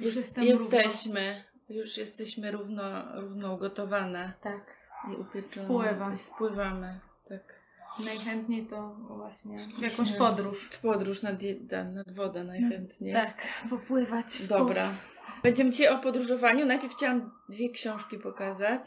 [0.00, 4.58] Już Jest, jestem jesteśmy, już jesteśmy równo, równo ugotowane Równo.
[4.60, 4.74] Tak.
[5.12, 5.66] i upieczone.
[5.66, 6.12] Spływa.
[6.14, 7.40] I spływamy, tak.
[8.04, 10.68] Najchętniej to właśnie w jakąś podróż.
[10.70, 11.36] W podróż nad,
[11.94, 13.12] nad wodę najchętniej.
[13.14, 14.42] Tak, popływać.
[14.46, 14.90] Dobra.
[15.42, 16.66] Będziemy dzisiaj o podróżowaniu.
[16.66, 18.82] Najpierw chciałam dwie książki pokazać.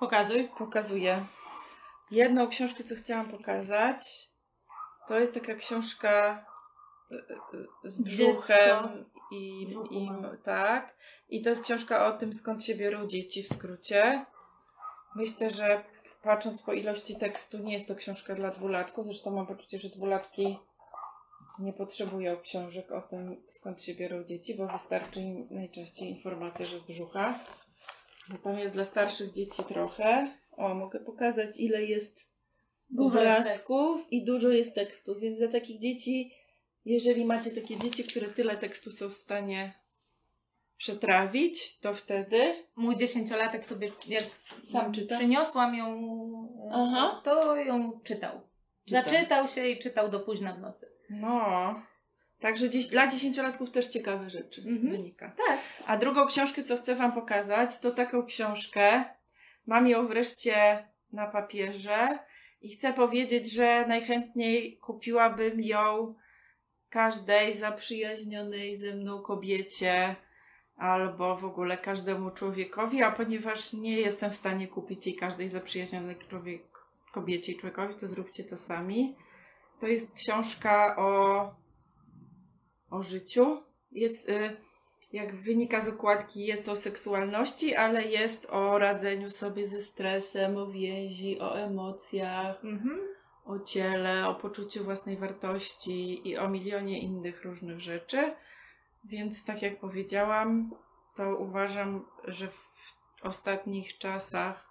[0.00, 0.48] Pokazuj.
[0.58, 1.24] Pokazuję.
[2.10, 3.98] Jedną książkę, co chciałam pokazać,
[5.08, 6.44] to jest taka książka
[7.12, 7.14] y,
[7.84, 10.08] y, z Dziecko brzuchem i, i
[10.44, 10.96] tak.
[11.28, 14.26] I to jest książka o tym, skąd się biorą dzieci w skrócie.
[15.16, 15.84] Myślę, że
[16.22, 19.06] patrząc po ilości tekstu, nie jest to książka dla dwulatków.
[19.06, 20.58] Zresztą mam poczucie, że dwulatki
[21.58, 26.78] nie potrzebują książek o tym, skąd się biorą dzieci, bo wystarczy im najczęściej informacja, że
[26.78, 27.40] z brzucha.
[28.28, 30.36] Natomiast dla starszych dzieci trochę.
[30.56, 32.36] O, mogę pokazać, ile jest
[32.90, 35.20] Dużo obrazków i dużo jest tekstu.
[35.20, 36.32] Więc dla takich dzieci,
[36.86, 39.72] jeżeli macie takie dzieci, które tyle tekstu są w stanie
[40.76, 44.22] przetrawić, to wtedy Mój dziesięciolatek sobie, jak
[44.64, 45.16] Sam czyta?
[45.16, 45.88] przyniosłam ją,
[46.72, 47.20] Aha.
[47.24, 48.40] to ją czytał.
[48.84, 49.02] Czyta.
[49.02, 50.86] Zaczytał się i czytał do późna w nocy.
[51.10, 51.74] No.
[52.40, 54.90] Także dziś, dla dziesięciolatków też ciekawe rzeczy Mhm.
[54.90, 55.32] wynika.
[55.46, 55.60] Tak.
[55.86, 59.04] A drugą książkę, co chcę Wam pokazać, to taką książkę.
[59.66, 62.18] Mam ją wreszcie na papierze
[62.62, 66.14] i chcę powiedzieć, że najchętniej kupiłabym ją
[66.96, 70.16] każdej zaprzyjaźnionej ze mną kobiecie
[70.76, 76.16] albo w ogóle każdemu człowiekowi, a ponieważ nie jestem w stanie kupić jej każdej zaprzyjaźnionej
[76.16, 76.62] człowiek,
[77.12, 79.16] kobiecie i człowiekowi, to zróbcie to sami.
[79.80, 81.10] To jest książka o,
[82.90, 83.62] o życiu.
[83.92, 84.56] Jest, y,
[85.12, 90.66] jak wynika z okładki, jest o seksualności, ale jest o radzeniu sobie ze stresem, o
[90.66, 93.16] więzi, o emocjach, Mhm.
[93.46, 98.34] O ciele, o poczuciu własnej wartości i o milionie innych różnych rzeczy.
[99.04, 100.70] Więc tak jak powiedziałam,
[101.16, 102.66] to uważam, że w
[103.22, 104.66] ostatnich czasach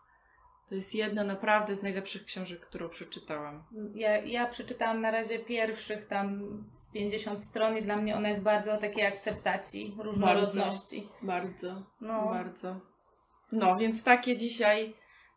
[0.70, 3.64] to jest jedna naprawdę z najlepszych książek, którą przeczytałam.
[3.96, 6.42] Ja, ja przeczytałam na razie pierwszych tam
[6.74, 11.10] z 50 stron i dla mnie ona jest bardzo o takiej akceptacji różnorodności.
[11.22, 12.80] Bardzo, No, bardzo.
[13.52, 14.94] No, więc takie dzisiaj,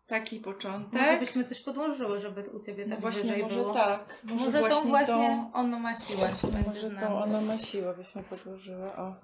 [0.08, 1.00] taki początek.
[1.00, 3.74] może byśmy coś podłożyły, żeby u Ciebie No tak właśnie, wyżej może było.
[3.74, 4.22] tak.
[4.24, 6.28] Może, tą właśnie ono ma siłę.
[6.66, 7.14] Może nami.
[7.14, 8.92] ona ma siłę, byśmy podłożyły.
[8.92, 9.14] O.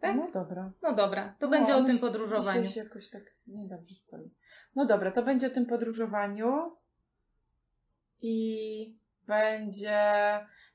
[0.00, 0.16] Tak?
[0.16, 0.72] No dobra.
[0.82, 2.62] No dobra, to No, będzie o ono tym podróżowaniu.
[2.62, 4.30] Dzisiaj się jakoś tak niedobrze stoi.
[4.74, 6.76] No dobra, to będzie o tym podróżowaniu.
[8.20, 10.00] I będzie.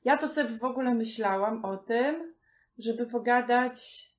[0.04, 2.34] Ja to sobie w ogóle myślałam o tym,
[2.78, 4.10] żeby pogadać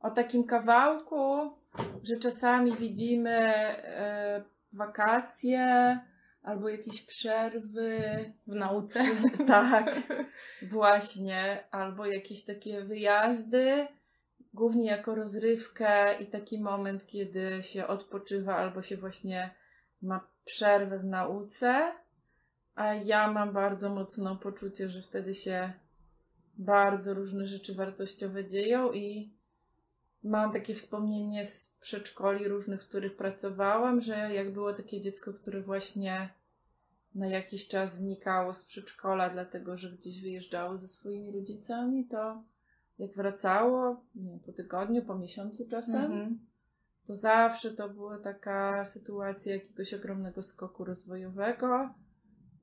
[0.00, 1.57] o takim kawałku,
[2.02, 5.98] że czasami widzimy e, wakacje
[6.42, 8.00] albo jakieś przerwy.
[8.46, 9.04] W nauce.
[9.46, 9.96] tak,
[10.62, 11.64] właśnie.
[11.70, 13.86] Albo jakieś takie wyjazdy,
[14.54, 19.50] głównie jako rozrywkę i taki moment, kiedy się odpoczywa albo się właśnie
[20.02, 21.92] ma przerwę w nauce.
[22.74, 25.72] A ja mam bardzo mocno poczucie, że wtedy się
[26.58, 29.37] bardzo różne rzeczy wartościowe dzieją i
[30.24, 35.60] mam takie wspomnienie z przedszkoli różnych, w których pracowałam, że jak było takie dziecko, które
[35.62, 36.28] właśnie
[37.14, 42.42] na jakiś czas znikało z przedszkola, dlatego że gdzieś wyjeżdżało ze swoimi rodzicami, to
[42.98, 46.38] jak wracało, nie wiem, po tygodniu, po miesiącu czasem, Mhm.
[47.06, 51.94] to zawsze to była taka sytuacja jakiegoś ogromnego skoku rozwojowego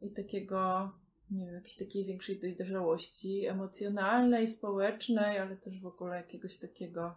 [0.02, 0.92] i takiego,
[1.32, 7.16] nie wiem, jakiejś takiej większej dojrzałości emocjonalnej, społecznej, ale też w ogóle jakiegoś takiego,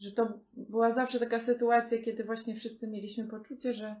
[0.00, 3.96] że to była zawsze taka sytuacja, kiedy właśnie wszyscy mieliśmy poczucie, że,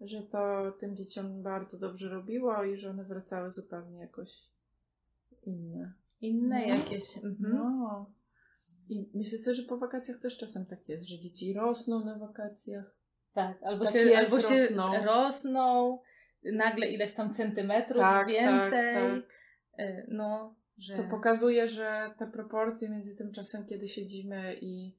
[0.00, 4.42] że to tym dzieciom bardzo dobrze robiło i że one wracały zupełnie jakoś
[5.46, 5.92] inne.
[6.20, 6.66] Inne No.
[6.74, 7.16] jakieś.
[7.16, 7.36] Mhm.
[7.56, 8.10] No.
[8.88, 12.94] I myślę sobie, że po wakacjach też czasem tak jest, że dzieci rosną na wakacjach.
[13.32, 15.04] Tak, albo Tak się, jest, albo się rosną.
[15.04, 15.98] rosną.
[16.44, 18.94] nagle ileś tam centymetrów Tak, więcej.
[18.94, 19.36] tak,
[19.80, 20.94] Y, No, że...
[20.94, 24.92] Co pokazuje, że te proporcje między tym czasem, kiedy siedzimy i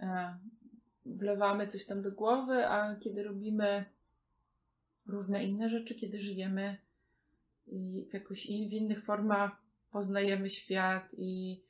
[0.00, 0.38] e,
[1.06, 3.84] wlewamy coś tam do głowy, a kiedy robimy
[5.06, 6.76] różne inne rzeczy, kiedy żyjemy
[7.66, 9.52] i w jakoś in, w innych formach
[9.90, 11.62] poznajemy świat i,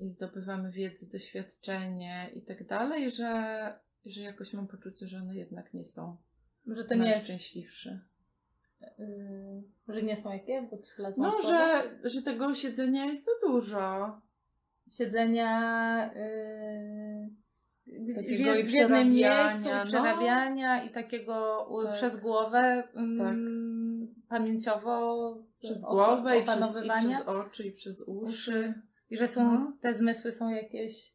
[0.00, 3.74] i zdobywamy wiedzę, doświadczenie i tak dalej, że,
[4.06, 6.16] że jakoś mam poczucie, że one jednak nie są
[6.66, 8.00] że to nie jest, najszczęśliwsze.
[8.98, 10.68] Y, że nie są jakie?
[10.70, 14.20] Bo tyle No, że, że tego siedzenia jest za dużo.
[14.88, 17.30] Siedzenia y,
[17.86, 19.84] w, Takiego w jednym miejscu, no.
[19.84, 21.94] przerabiania i takiego Tak.
[21.94, 28.32] przez głowę ym, pamięciowo Przez głowę i przez, i przez oczy i przez uszy.
[28.32, 28.74] uszy.
[29.10, 29.72] I że są, No.
[29.80, 31.14] te zmysły są jakieś...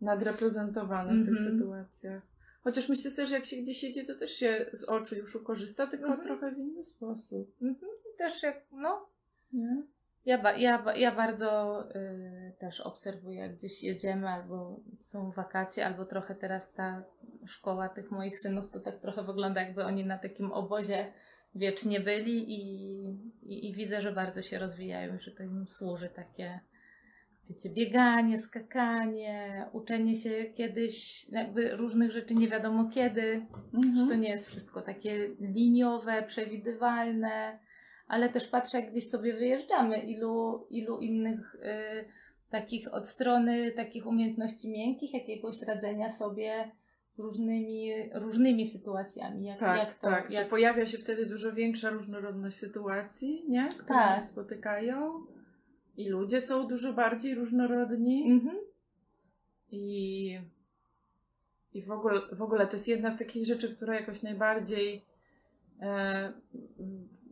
[0.00, 1.58] Nadreprezentowane w tych Mhm.
[1.58, 2.22] sytuacjach.
[2.64, 5.86] Chociaż myślę sobie, że jak się gdzieś jedzie, to też się z oczu już ukorzysta,
[5.86, 6.22] tylko Mhm.
[6.24, 7.56] trochę w inny sposób.
[8.18, 9.06] Też jak, no,
[9.52, 9.82] Nie?
[10.24, 16.04] Ja, ba, ja, ja bardzo y, też obserwuję, jak gdzieś jedziemy, albo są wakacje, albo
[16.04, 17.02] trochę teraz ta
[17.46, 21.12] szkoła tych moich synów to tak trochę wygląda, jakby oni na takim obozie
[21.54, 22.92] wiecznie byli i,
[23.42, 26.60] i, i widzę, że bardzo się rozwijają, że to im służy takie,
[27.48, 33.46] wiecie, bieganie, skakanie, uczenie się kiedyś jakby różnych rzeczy nie wiadomo kiedy,
[33.96, 37.58] że to nie jest wszystko takie liniowe, przewidywalne,
[38.08, 42.04] ale też patrzę, jak gdzieś sobie wyjeżdżamy, ilu, ilu innych y,
[42.50, 46.70] takich od strony takich umiejętności miękkich, jakiegoś radzenia sobie
[47.14, 49.46] z różnymi, różnymi sytuacjami.
[49.46, 53.68] Jak, Tak, jak to, tak, że jak, pojawia się wtedy dużo większa różnorodność sytuacji, nie?
[53.68, 54.24] Które Tak.
[54.24, 55.26] spotykają.
[55.98, 58.30] I ludzie są dużo bardziej różnorodni.
[58.32, 58.56] Mhm.
[59.70, 60.38] I,
[61.74, 65.04] i w, ogóle, w ogóle to jest jedna z takich rzeczy, która jakoś najbardziej
[65.80, 66.32] e,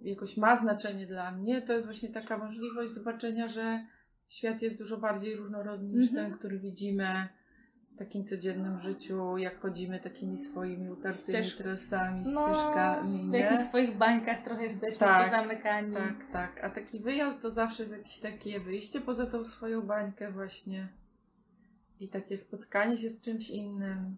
[0.02, 1.62] jakoś ma znaczenie dla mnie.
[1.62, 3.86] To jest właśnie taka możliwość zobaczenia, że
[4.28, 6.30] świat jest dużo bardziej różnorodny niż Mhm.
[6.30, 7.28] ten, który widzimy
[7.96, 13.22] takim codziennym życiu, jak chodzimy takimi swoimi utartymi Ścież- trasami, No, ścieżkami.
[13.28, 13.38] w nie?
[13.38, 15.94] jakichś swoich bańkach trochę jesteśmy Tak, pozamykani.
[15.94, 16.64] Tak, tak.
[16.64, 20.88] A taki wyjazd to zawsze jest jakieś takie wyjście poza tą swoją bańkę właśnie.
[22.00, 24.16] I takie spotkanie się z czymś innym.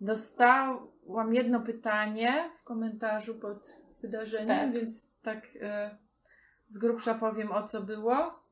[0.00, 4.72] Dostałam jedno pytanie w komentarzu pod wydarzeniem, Tak.
[4.72, 5.98] więc tak e,
[6.68, 8.43] z grubsza powiem o co było.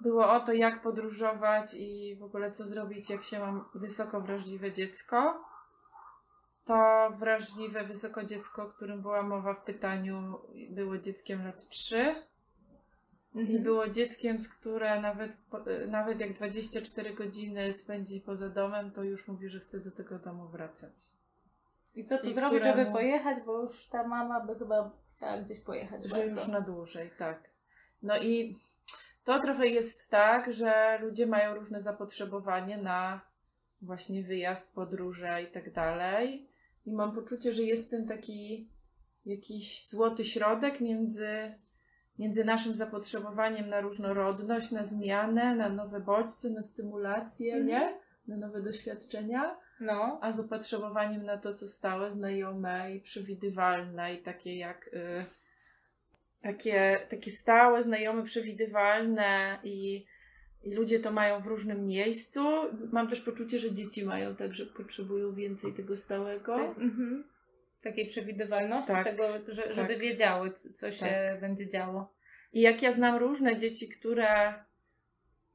[0.00, 4.72] Było o to, jak podróżować i w ogóle co zrobić, jak się mam wysoko wrażliwe
[4.72, 5.44] dziecko.
[6.64, 10.38] To wrażliwe, wysoko dziecko, o którym była mowa w pytaniu,
[10.70, 12.14] było dzieckiem lat 3
[13.34, 13.62] i Mhm.
[13.62, 15.32] było dzieckiem, z które nawet,
[15.66, 20.18] e, nawet jak 24 godziny spędzi poza domem, to już mówi, że chce do tego
[20.18, 20.92] domu wracać.
[21.94, 25.38] I co tu i zrobić, któremu- żeby pojechać, bo już ta mama by chyba chciała
[25.38, 26.02] gdzieś pojechać.
[26.02, 26.24] Że bardzo.
[26.24, 27.50] już na dłużej, tak.
[28.02, 28.58] No i
[29.36, 33.20] to trochę jest tak, że ludzie mają różne zapotrzebowanie na
[33.82, 36.48] właśnie wyjazd, podróże i tak dalej.
[36.86, 38.68] I mam poczucie, że jest tym taki
[39.26, 41.54] jakiś złoty środek między,
[42.18, 47.66] między naszym zapotrzebowaniem na różnorodność, na zmianę, na nowe bodźce, na stymulację, Mhm.
[47.66, 47.98] nie?
[48.28, 54.56] Na nowe doświadczenia No, a zapotrzebowaniem na to, co stałe, znajome i przewidywalne i takie
[54.56, 55.24] jak y,
[56.42, 60.06] takie, takie stałe, znajome, przewidywalne i,
[60.62, 62.40] i ludzie to mają w różnym miejscu.
[62.92, 66.54] Mam też poczucie, że dzieci mają tak, że potrzebują więcej tego stałego.
[66.56, 67.24] mhm.
[67.82, 69.98] takiej przewidywalności Tak, tego, że, żeby tak.
[69.98, 72.12] wiedziały, co, co się będzie działo.
[72.52, 74.54] I jak ja znam różne dzieci, które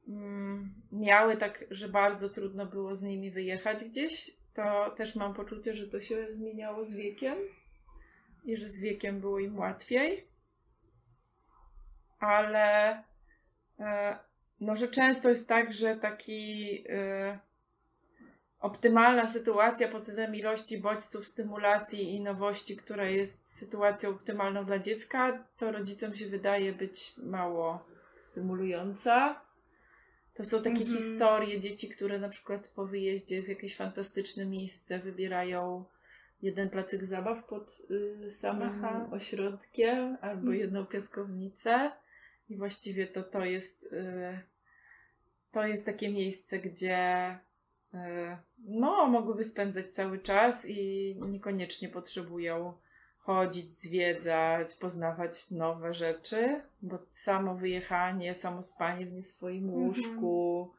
[0.08, 5.74] mm, miały tak, że bardzo trudno było z nimi wyjechać gdzieś, to też mam poczucie,
[5.74, 7.38] że to się zmieniało z wiekiem
[8.44, 10.35] i że z wiekiem było im łatwiej.
[12.26, 13.02] Ale
[13.80, 14.18] e,
[14.60, 17.38] no, że często jest tak, że taki e,
[18.60, 25.44] optymalna sytuacja pod względem ilości bodźców, stymulacji i nowości, która jest sytuacją optymalną dla dziecka,
[25.56, 27.86] to rodzicom się wydaje być mało
[28.18, 29.40] stymulująca.
[30.34, 30.98] To są takie Mhm.
[30.98, 35.84] historie dzieci, które na przykład po wyjeździe w jakieś fantastyczne miejsce wybierają
[36.42, 39.08] jeden placyk zabaw pod y, samym Aha.
[39.12, 40.56] ośrodkiem albo Mhm.
[40.56, 41.90] jedną piaskownicę
[42.48, 44.38] i właściwie to to jest y,
[45.52, 47.30] to jest takie miejsce, gdzie
[47.94, 47.98] y,
[48.58, 52.72] no, mogłyby spędzać cały czas i niekoniecznie potrzebują
[53.18, 59.82] chodzić, zwiedzać, poznawać nowe rzeczy, bo samo wyjechanie, samo spanie w nie swoim Mhm.
[59.82, 60.72] łóżku,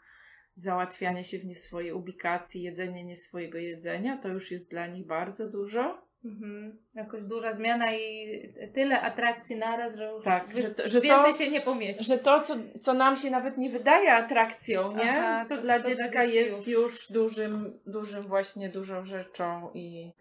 [0.56, 5.06] załatwianie się w nie swojej ubikacji, jedzenie nie swojego jedzenia, to już jest dla nich
[5.06, 6.07] bardzo dużo.
[6.26, 6.78] Mhm.
[6.96, 8.30] Jakoś duża zmiana i
[8.74, 12.04] tyle atrakcji naraz, że już Tak, wy- że to- że to- więcej się nie pomieści.
[12.04, 15.12] Że to, co, co nam się nawet nie wydaje atrakcją, nie?
[15.20, 16.68] Aha, to, to- dla to dla dziecka dzieci jest już.
[16.68, 20.12] już, dużym, dużym właśnie dużą rzeczą i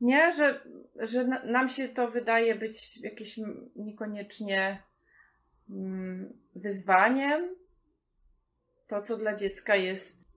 [0.00, 0.60] nie, że,
[0.96, 4.82] że na, nam się to wydaje być jakieś m- niekoniecznie
[5.70, 7.54] mm, wyzwaniem.
[8.88, 10.30] To, co dla dziecka jest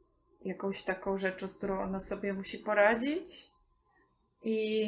[0.45, 3.52] jakąś taką rzeczą, z którą ono sobie musi poradzić.
[4.43, 4.85] I,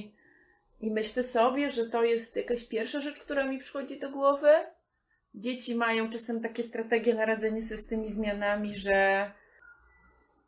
[0.82, 4.50] I myślę sobie, że to jest jakaś pierwsza rzecz, która mi przychodzi do głowy.
[5.36, 9.32] Dzieci mają czasem takie strategie na radzenie sobie z tymi zmianami, że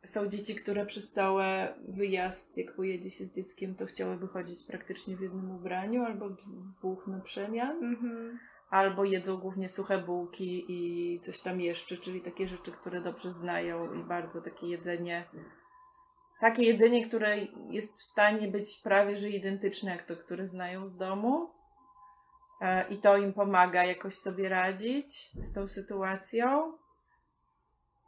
[0.04, 1.44] są dzieci, które przez cały
[1.88, 6.36] wyjazd, jak pojedzie się z dzieckiem, to chciałyby chodzić praktycznie w jednym ubraniu albo w
[6.78, 7.84] dwóch na przemian.
[7.84, 8.38] Mhm.
[8.70, 13.94] albo jedzą głównie suche bułki i coś tam jeszcze, czyli takie rzeczy, które dobrze znają
[13.94, 15.24] i bardzo takie jedzenie.
[16.40, 17.38] Takie jedzenie, które
[17.70, 21.50] jest w stanie być prawie że identyczne jak to, które znają z domu.
[22.60, 26.72] E, I to im pomaga jakoś sobie radzić z tą sytuacją.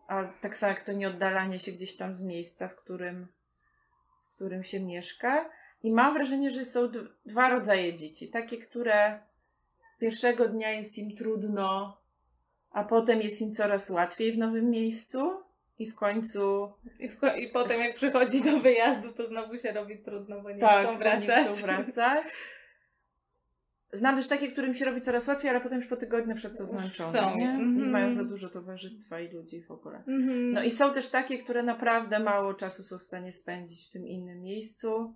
[0.08, 3.28] A tak samo jak to nieoddalanie się gdzieś tam z miejsca, w którym,
[4.32, 5.50] w którym się mieszka.
[5.82, 6.80] I mam wrażenie, że są
[7.26, 8.28] dwa rodzaje dzieci.
[8.28, 9.20] Takie, które
[9.98, 12.00] pierwszego dnia jest im trudno,
[12.70, 15.42] a potem jest im coraz łatwiej w nowym miejscu.
[15.80, 16.72] I w końcu.
[16.98, 20.50] I, w ko- I potem, jak przychodzi do wyjazdu, to znowu się robi trudno, bo
[20.50, 21.28] nie tak, chcą wracać.
[21.28, 22.26] Nie chcą wracać.
[23.92, 26.64] Znam też takie, którym się robi coraz łatwiej, ale potem już po tygodniu przed co
[26.64, 27.10] zmęczone.
[27.10, 27.36] Chcą.
[27.36, 27.48] Nie?
[27.48, 27.84] Mm-hmm.
[27.84, 29.98] I mają za dużo towarzystwa i ludzi w ogóle.
[29.98, 30.52] Mm-hmm.
[30.52, 34.06] No i są też takie, które naprawdę mało czasu są w stanie spędzić w tym
[34.06, 35.14] innym miejscu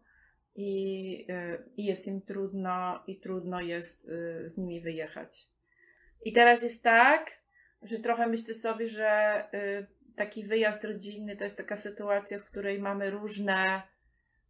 [0.55, 5.49] i, yy, i jest im trudno i trudno jest yy, z nimi wyjechać.
[6.25, 7.31] I teraz jest tak,
[7.83, 12.79] że trochę myślę sobie, że yy, taki wyjazd rodzinny to jest taka sytuacja, w której
[12.79, 13.83] mamy różne,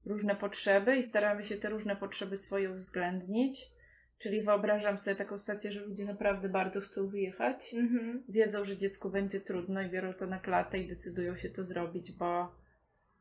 [0.06, 3.74] różne potrzeby i staramy się te różne potrzeby swoje uwzględnić.
[4.18, 8.18] Czyli wyobrażam sobie taką sytuację, że ludzie naprawdę bardzo chcą wyjechać, mm-hmm.
[8.28, 12.12] wiedzą, że dziecku będzie trudno i biorą to na klatę i decydują się to zrobić,
[12.12, 12.54] bo,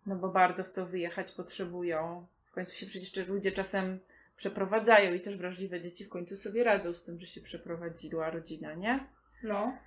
[0.05, 2.27] no bo bardzo chcą wyjechać, potrzebują.
[2.45, 3.99] W końcu się przecież ludzie czasem
[4.35, 8.73] przeprowadzają i też wrażliwe dzieci w końcu sobie radzą z tym, że się przeprowadziła rodzina,
[8.73, 9.07] nie?
[9.43, 9.77] No.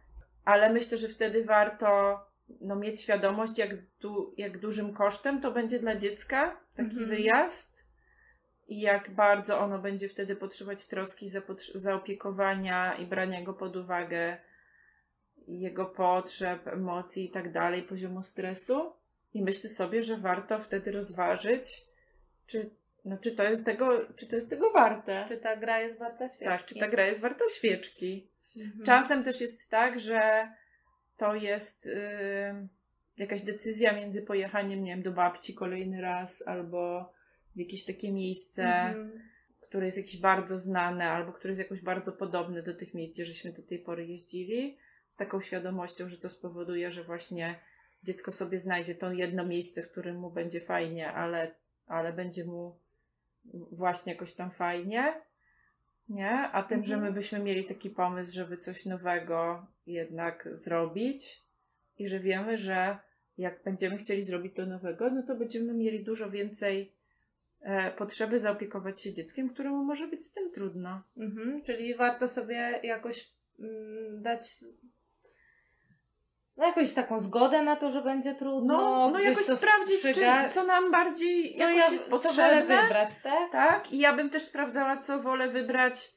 [0.44, 2.20] Ale myślę, że wtedy warto
[2.60, 7.08] no, mieć świadomość, jak, du- jak dużym kosztem to będzie dla dziecka taki mm-hmm.
[7.08, 7.86] wyjazd
[8.68, 11.28] i jak bardzo ono będzie wtedy potrzebować troski,
[11.74, 14.36] zaopiekowania i brania go pod uwagę,
[15.48, 18.92] jego potrzeb, emocji i tak dalej, poziomu stresu.
[19.34, 21.84] I myślę sobie, że warto wtedy rozważyć,
[22.46, 22.70] czy,
[23.04, 25.24] no, czy, to, jest tego, czy to jest tego warte.
[25.28, 26.44] Czy ta gra jest warta świeczki.
[26.44, 28.28] Tak, czy ta gra jest warta świeczki.
[28.56, 28.84] Mhm.
[28.84, 30.48] Czasem też jest tak, że
[31.16, 32.68] to jest yy,
[33.16, 37.12] jakaś decyzja między pojechaniem, nie wiem, do babci kolejny raz albo
[37.54, 39.10] w jakieś takie miejsce, mm-hmm.
[39.60, 43.24] które jest jakieś bardzo znane albo które jest jakoś bardzo podobne do tych miejsc, gdzie
[43.24, 47.58] żeśmy do tej pory jeździli, z taką świadomością, że to spowoduje, że właśnie
[48.02, 51.54] dziecko sobie znajdzie to jedno miejsce, w którym mu będzie fajnie, ale,
[51.86, 52.78] ale będzie mu
[53.72, 55.20] właśnie jakoś tam fajnie.
[56.08, 56.30] Nie?
[56.30, 56.86] A tym, mm-hmm.
[56.86, 61.42] że my byśmy mieli taki pomysł, żeby coś nowego jednak zrobić
[61.98, 62.98] i że wiemy, że
[63.38, 66.92] jak będziemy chcieli zrobić to nowego, no to będziemy mieli dużo więcej
[67.60, 71.02] e, potrzeby zaopiekować się dzieckiem, któremu może być z tym trudno.
[71.16, 74.64] Mhm, czyli warto sobie jakoś mm, dać
[76.56, 78.76] no jakoś taką zgodę na to, że będzie trudno.
[78.76, 82.60] No, no jakoś sprawdzić, czy, co nam bardziej co jakoś ja, jest potrzebne.
[82.60, 83.52] Co wolę wybrać, tak?
[83.52, 86.08] Tak, i ja bym też sprawdzała, co wolę wybrać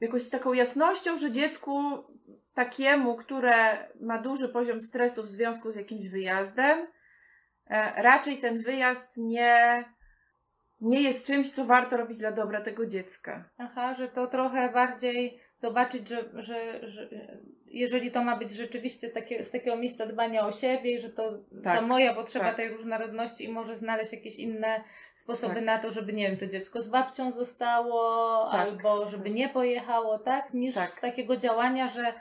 [0.00, 2.04] jakoś z taką jasnością, że dziecku
[2.54, 6.86] takiemu, które ma duży poziom stresu w związku z jakimś wyjazdem,
[7.66, 9.84] e, raczej ten wyjazd nie,
[10.80, 13.44] nie jest czymś, co warto robić dla dobra tego dziecka.
[13.58, 17.08] Aha, że to trochę bardziej zobaczyć, że, że, że
[17.70, 21.32] jeżeli to ma być rzeczywiście takie, z takiego miejsca dbania o siebie i że to
[21.64, 22.56] tak, ta moja potrzeba tak.
[22.56, 24.84] tej różnorodności i może znaleźć jakieś inne
[25.14, 25.64] sposoby tak.
[25.64, 28.60] na to, żeby nie wiem, to dziecko z babcią zostało tak.
[28.60, 30.54] albo żeby nie pojechało, tak?
[30.54, 30.90] Niż tak.
[30.90, 32.12] z takiego działania, że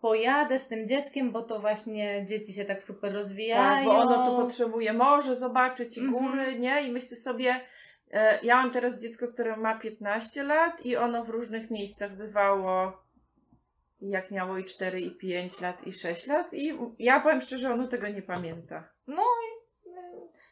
[0.00, 3.76] pojadę z tym dzieckiem, bo to właśnie dzieci się tak super rozwijają.
[3.76, 6.58] Tak, bo ono tu potrzebuje morze zobaczyć i góry, mm-hmm.
[6.58, 6.82] nie?
[6.82, 7.60] I myślę sobie,
[8.12, 13.07] e, ja mam teraz dziecko, które ma 15 lat i ono w różnych miejscach bywało
[14.00, 17.88] jak miało i 4, i 5 lat, i 6 lat i ja powiem szczerze, ono
[17.88, 18.88] tego nie pamięta.
[19.06, 19.88] No i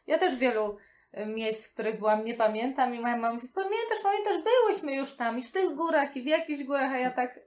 [0.07, 0.77] ja też wielu
[1.11, 5.13] e, miejsc, w których byłam, nie pamiętam i moja mama mówi, pamiętasz, pamiętasz, byłyśmy już
[5.13, 7.39] tam i w tych górach i w jakichś górach, a ja tak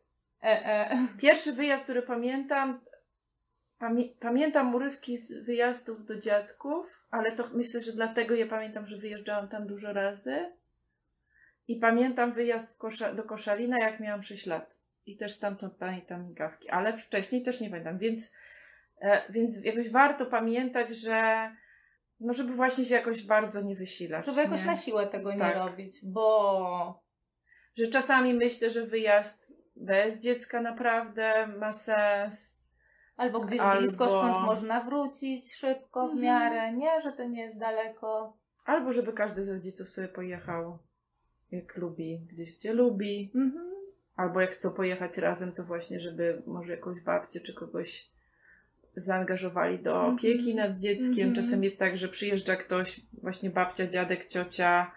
[0.43, 1.07] E, e.
[1.19, 2.81] Pierwszy wyjazd, który pamiętam,
[3.79, 8.97] pamię pamiętam urywki z wyjazdów do dziadków, ale to myślę, że dlatego ja pamiętam, że
[8.97, 10.53] wyjeżdżałam tam dużo razy.
[11.69, 14.80] I pamiętam wyjazd Kosza do Koszalina, jak miałam 6 lat.
[15.07, 18.35] I też stamtąd pamiętam migawki, ale wcześniej też nie pamiętam, więc,
[19.01, 21.51] e, więc jakoś warto pamiętać, że
[22.21, 24.27] no żeby właśnie się jakoś bardzo nie wysilać.
[24.27, 25.39] Żeby jakoś na siłę tego tak.
[25.39, 27.03] nie robić, bo...
[27.79, 32.61] Że czasami myślę, że wyjazd bez dziecka naprawdę ma sens.
[33.17, 33.81] Albo gdzieś Albo...
[33.81, 36.23] blisko, skąd można wrócić szybko, w mhm.
[36.23, 37.01] miarę, nie?
[37.01, 38.37] Że to nie jest daleko.
[38.65, 40.79] Albo żeby każdy z rodziców sobie pojechał,
[41.51, 43.33] jak lubi, gdzieś gdzie lubi.
[43.35, 43.70] Mhm.
[44.21, 48.09] Albo jak chcą pojechać razem, to właśnie, żeby może jakąś babcię czy kogoś
[48.97, 50.15] zaangażowali do mhm.
[50.15, 51.29] opieki nad dzieckiem.
[51.29, 51.35] Mhm.
[51.35, 54.93] Czasem jest tak, że przyjeżdża ktoś, właśnie babcia, dziadek, ciocia,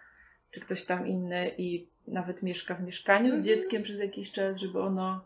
[0.52, 3.44] czy ktoś tam inny i nawet mieszka w mieszkaniu z Mhm.
[3.44, 5.26] dzieckiem przez jakiś czas, żeby ono.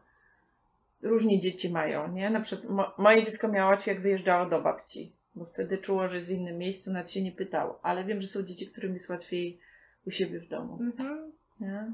[1.02, 2.30] Różnie dzieci mają, nie?
[2.30, 6.16] Na przykład mo- moje dziecko miało łatwiej, jak wyjeżdżało do babci, bo wtedy czuło, że
[6.16, 7.80] jest w innym miejscu, nawet się nie pytało.
[7.84, 9.60] Ale wiem, że są dzieci, którym jest łatwiej
[10.06, 10.78] u siebie w domu.
[10.82, 11.32] Mhm.
[11.60, 11.92] Nie?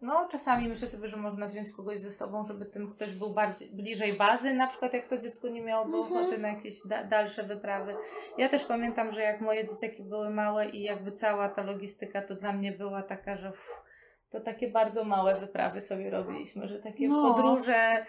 [0.00, 3.68] No, czasami myślę sobie, że można wziąć kogoś ze sobą, żeby ten ktoś był bardziej
[3.70, 6.16] bliżej bazy, na przykład jak to dziecko nie miałoby Mhm.
[6.22, 7.94] ochoty na jakieś da- dalsze wyprawy.
[8.38, 12.34] Ja też pamiętam, że jak moje dzieciaki były małe i jakby cała ta logistyka to
[12.34, 13.82] dla mnie była taka, że uff,
[14.30, 17.34] to takie bardzo małe wyprawy sobie robiliśmy, że takie No.
[17.34, 18.06] podróże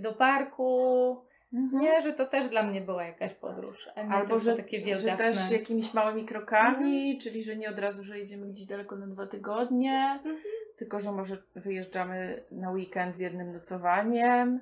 [0.00, 1.16] do parku,
[1.54, 1.82] Mhm.
[1.82, 5.16] nie, że to też dla mnie była jakaś podróż, Albo, że, takie że wielgachne.
[5.24, 9.26] też jakimiś małymi krokami, czyli że nie od razu, że jedziemy gdzieś daleko na dwa
[9.26, 10.36] tygodnie, Mhm.
[10.76, 14.60] Tylko że może wyjeżdżamy na weekend z jednym nocowaniem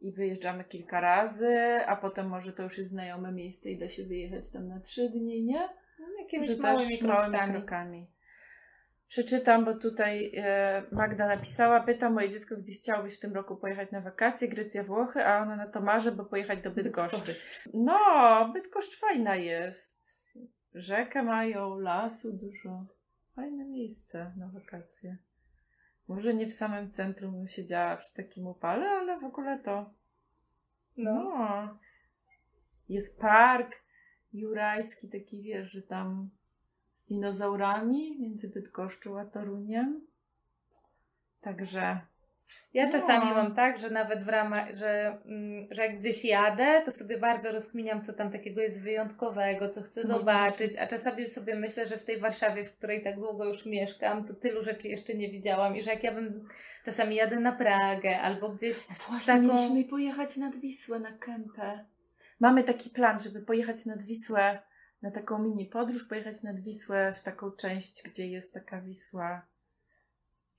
[0.00, 4.04] i wyjeżdżamy kilka razy, a potem może to już jest znajome miejsce i da się
[4.04, 5.68] wyjechać tam na trzy dni, nie?
[6.18, 8.10] Jakimiś że małymi małymi krokami.
[9.08, 13.90] Przeczytam, bo tutaj e, Magda napisała, pyta moje dziecko, gdzie chciałobyś w tym roku pojechać
[13.90, 17.34] na wakacje, Grecja, Włochy, a ona na to marzy, bo pojechać do Bydgoszczy.
[17.74, 17.98] No,
[18.52, 20.38] Bydgoszcz fajna jest.
[20.74, 22.86] Rzekę mają, lasu dużo.
[23.34, 25.16] Fajne miejsce na wakacje.
[26.08, 29.90] Może nie w samym centrum bym siedziała przy takim upale, ale w ogóle to.
[30.96, 31.12] No.
[31.24, 31.78] No.
[32.88, 33.82] Jest park
[34.32, 36.30] jurajski, taki wiesz, że tam
[36.94, 40.06] z dinozaurami między Bydgoszczą a Toruniem.
[41.40, 42.00] Także
[42.74, 42.92] Ja No.
[42.92, 47.18] czasami mam tak, że nawet w ramach, że, mm, że jak gdzieś jadę, to sobie
[47.18, 50.76] bardzo rozkminiam, co tam takiego jest wyjątkowego, co chcę Co zobaczyć, zobaczyć.
[50.80, 54.34] a czasami sobie myślę, że w tej Warszawie, w której tak długo już mieszkam, to
[54.34, 56.48] tylu rzeczy jeszcze nie widziałam i że jak ja bym
[56.84, 58.76] czasami jadę na Pragę albo gdzieś
[59.08, 61.84] Właśnie taką- mieliśmy pojechać nad Wisłę na kępę.
[62.40, 64.58] Mamy taki plan, żeby pojechać nad Wisłę
[65.02, 69.42] na taką mini podróż, pojechać nad Wisłę w taką część, gdzie jest taka Wisła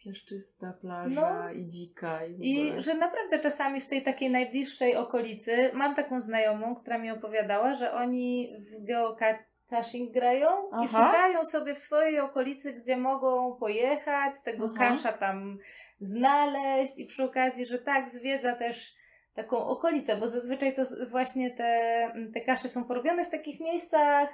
[0.04, 1.52] piaszczysta, plaża No.
[1.52, 2.26] i dzika.
[2.26, 7.12] I, I że naprawdę czasami w tej takiej najbliższej okolicy mam taką znajomą, która mi
[7.12, 10.88] opowiadała, że oni w geocaching grają i Aha.
[10.88, 14.76] szukają sobie w swojej okolicy, gdzie mogą pojechać, tego Aha.
[14.78, 15.58] kasza tam
[16.02, 18.94] znaleźć i przy okazji, że tak zwiedza też
[19.36, 24.30] taką okolicę, bo zazwyczaj to właśnie te, te kasze są porobione w takich miejscach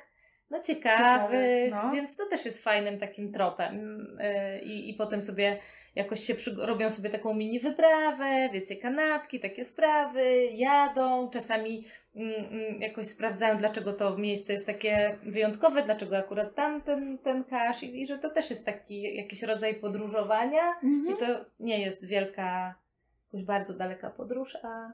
[0.49, 1.91] no ciekawych, Ciekawe, no.
[1.93, 5.57] więc to też jest fajnym takim tropem yy, i, i potem sobie
[5.95, 12.33] jakoś się przy, robią sobie taką mini wyprawę, wiecie, kanapki, takie sprawy, jadą, czasami mm,
[12.51, 17.83] mm, jakoś sprawdzają, dlaczego to miejsce jest takie wyjątkowe, dlaczego akurat tam ten, ten kasz
[17.83, 21.15] i, i że to też jest taki jakiś rodzaj podróżowania Mhm.
[21.15, 21.25] i to
[21.59, 22.75] nie jest wielka,
[23.33, 24.91] jakoś bardzo daleka podróż, a,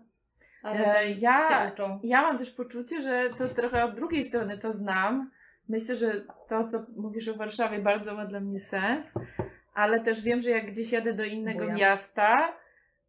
[0.64, 2.00] a E, razem ja- się uczą.
[2.04, 5.32] Ja mam też poczucie, że to trochę od drugiej strony to znam.
[5.70, 9.14] Myślę, że to, co mówisz o Warszawie, bardzo ma dla mnie sens,
[9.74, 12.54] ale też wiem, że jak gdzieś jadę do innego miasta,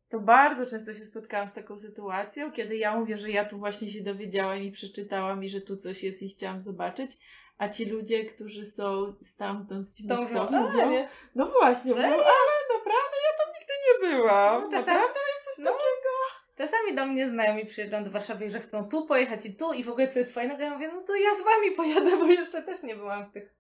[0.08, 3.90] to bardzo często się spotkałam z taką sytuacją, kiedy ja mówię, że ja tu właśnie
[3.90, 7.10] się dowiedziałam i przeczytałam i że tu coś jest i chciałam zobaczyć,
[7.58, 13.16] a ci ludzie, którzy są stamtąd, ci To mówią, mówią, no właśnie, mówią, ale naprawdę
[13.26, 14.62] ja tam nigdy nie byłam.
[14.62, 15.70] No, czasami- naprawdę jest coś no.
[15.70, 16.41] takiego.
[16.56, 19.88] Czasami do mnie znajomi przyjeżdżają do Warszawy że chcą tu pojechać i tu i w
[19.88, 22.82] ogóle co jest fajnego, ja mówię, no to ja z wami pojadę, bo jeszcze też
[22.82, 23.54] nie byłam w tych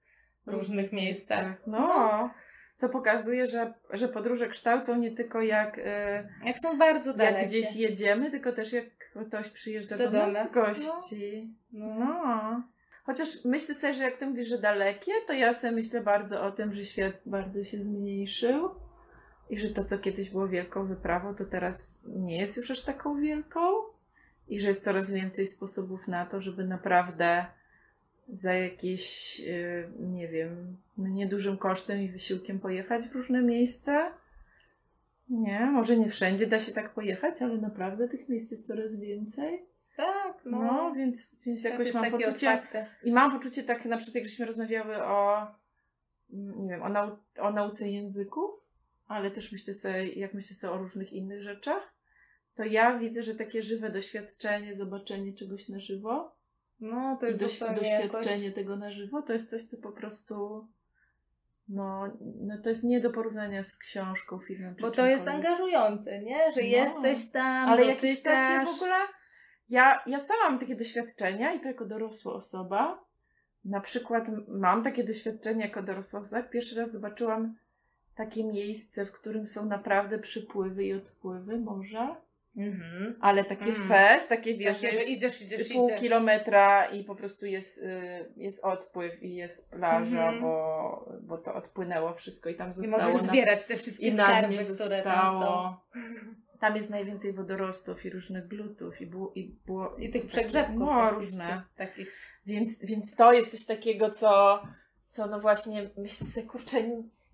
[0.46, 1.46] różnych miejscach.
[1.66, 2.30] No.
[2.76, 7.38] Co pokazuje, że, że podróże kształcą nie tylko jak, e, Jak są bardzo dalekie.
[7.38, 8.84] jak gdzieś jedziemy, tylko też jak
[9.28, 11.54] ktoś przyjeżdża do, do nas, nas, w gości.
[11.72, 11.94] No.
[11.98, 12.62] No.
[13.04, 16.50] Chociaż myślę sobie, że jak ty mówisz, że dalekie, to ja sobie myślę bardzo o
[16.52, 18.70] tym, że świat bardzo się zmniejszył
[19.52, 23.20] i że to, co kiedyś było wielką wyprawą, to teraz nie jest już aż taką
[23.20, 23.60] wielką
[24.48, 27.46] i że jest coraz więcej sposobów na to, żeby naprawdę
[28.28, 34.12] za jakieś, yy, nie wiem, no niedużym kosztem i wysiłkiem pojechać w różne miejsca.
[35.28, 39.66] Nie, może nie wszędzie da się tak pojechać, ale naprawdę tych miejsc jest coraz więcej.
[39.96, 40.58] Tak, no.
[40.62, 42.28] No, więc, więc jakoś mam poczucie.
[42.28, 42.84] otwarty.
[43.04, 45.46] I mam poczucie tak, na przykład jak żeśmy rozmawiały o,
[46.32, 48.61] mm, nie wiem, o, nau- o nauce języków,
[49.12, 51.94] ale też myślę sobie, jak myślę sobie o różnych innych rzeczach,
[52.54, 56.36] to ja widzę, że takie żywe doświadczenie, zobaczenie czegoś na żywo
[56.80, 58.54] No, to i jest doś- zupełnie doświadczenie jakoś...
[58.54, 60.66] tego na żywo, to jest coś, co po prostu
[61.68, 66.22] no, no to jest nie do porównania z książką, filmem czy Bo to jest angażujące,
[66.22, 66.52] nie?
[66.52, 66.66] Że No.
[66.66, 68.68] jesteś tam, Ale jakieś takie dotykasz.
[68.68, 68.94] w ogóle.
[69.68, 73.04] Ja, ja sama mam takie doświadczenia i to jako dorosła osoba.
[73.64, 76.42] Na przykład mam takie doświadczenie jako dorosła osoba.
[76.42, 77.54] Pierwszy raz zobaczyłam
[78.14, 82.16] takie miejsce, w którym są naprawdę przypływy i odpływy morza.
[82.56, 83.16] Mhm.
[83.20, 83.88] Ale takie mm.
[83.88, 86.00] fest, takie wiesz, takie, że idziesz, idziesz, pół idziesz.
[86.00, 91.54] kilometra i po prostu jest, y, jest odpływ i jest plaża, mm bo, bo to
[91.54, 93.02] odpłynęło wszystko i tam zostało.
[93.02, 95.02] I możesz na, zbierać te wszystkie i skarby, które zostało.
[95.02, 95.74] tam są.
[96.60, 100.78] Tam jest najwięcej wodorostów i różnych glutów i, bu, i, było, i tych przegrzebków.
[100.78, 101.62] No, różne.
[101.76, 102.38] Takich.
[102.46, 104.62] Więc, więc to jest coś takiego, co,
[105.08, 106.78] co no właśnie myślę sobie, kurczę,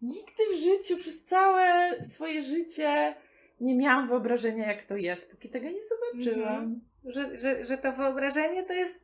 [0.02, 3.14] nigdy w życiu przez całe swoje życie
[3.60, 6.56] nie miałam wyobrażenia, jak to jest, póki tego nie zobaczyłam.
[6.56, 9.00] Mm że, że, że to wyobrażenie to jest.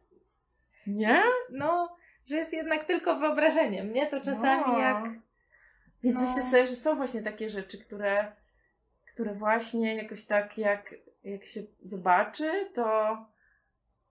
[0.87, 1.23] Nie?
[1.51, 4.07] No, że jest jednak tylko wyobrażeniem, nie?
[4.07, 4.79] To czasami no.
[4.79, 5.05] jak.
[6.03, 6.23] Więc no.
[6.23, 8.33] myślę sobie, że są właśnie takie rzeczy, które,
[9.13, 13.17] które właśnie jakoś tak, jak, jak się zobaczy, to,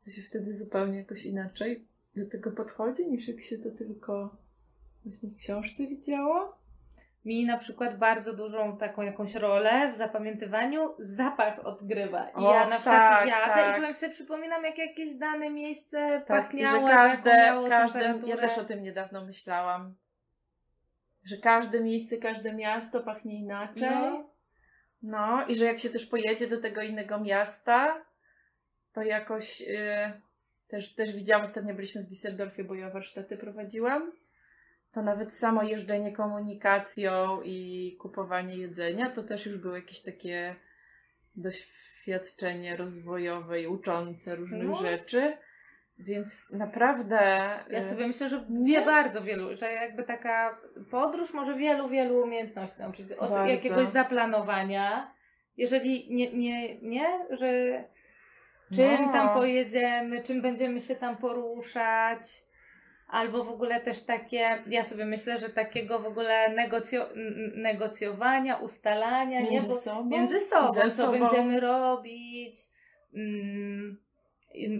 [0.05, 4.37] to się wtedy zupełnie jakoś inaczej do tego podchodzi, niż jak się to tylko
[5.03, 6.57] właśnie w książce widziało
[7.25, 12.29] mi na przykład bardzo dużą taką jakąś rolę w zapamiętywaniu zapach odgrywa.
[12.29, 13.71] I Och, ja na przykład tak, jadę tak.
[13.71, 18.57] i potem sobie przypominam, jak jakieś dane miejsce tak, pachniało, że każde, każde ja też
[18.57, 19.95] o tym niedawno myślałam,
[21.23, 23.89] że każde miejsce, każde miasto pachnie inaczej.
[23.89, 24.29] No.
[25.01, 28.05] no i że jak się też pojedzie do tego innego miasta,
[28.93, 30.21] to jakoś yy,
[30.67, 34.11] też, też widziałam, ostatnio byliśmy w Düsseldorfie, bo ja warsztaty prowadziłam
[34.93, 40.55] to nawet samo jeżdżenie komunikacją i kupowanie jedzenia to też już było jakieś takie
[41.35, 44.75] doświadczenie rozwojowe i uczące różnych no.
[44.75, 45.37] rzeczy.
[45.99, 47.15] Więc naprawdę.
[47.69, 50.57] Ja y, sobie myślę, że wie bardzo wielu, że jakby taka
[50.91, 53.11] podróż może wielu, wielu umiejętności nauczyć.
[53.11, 53.51] Od bardzo.
[53.51, 55.13] jakiegoś zaplanowania.
[55.57, 57.83] Jeżeli nie, nie, nie, że
[58.75, 59.13] czym no.
[59.13, 62.43] tam pojedziemy, czym będziemy się tam poruszać
[63.07, 67.09] albo w ogóle też takie, ja sobie myślę, że takiego w ogóle negocjo,
[67.55, 69.61] negocjowania, ustalania między nie?
[69.61, 71.19] Bo, sobą, między sobą, co sobą.
[71.19, 72.55] będziemy robić.
[73.15, 73.97] Mm,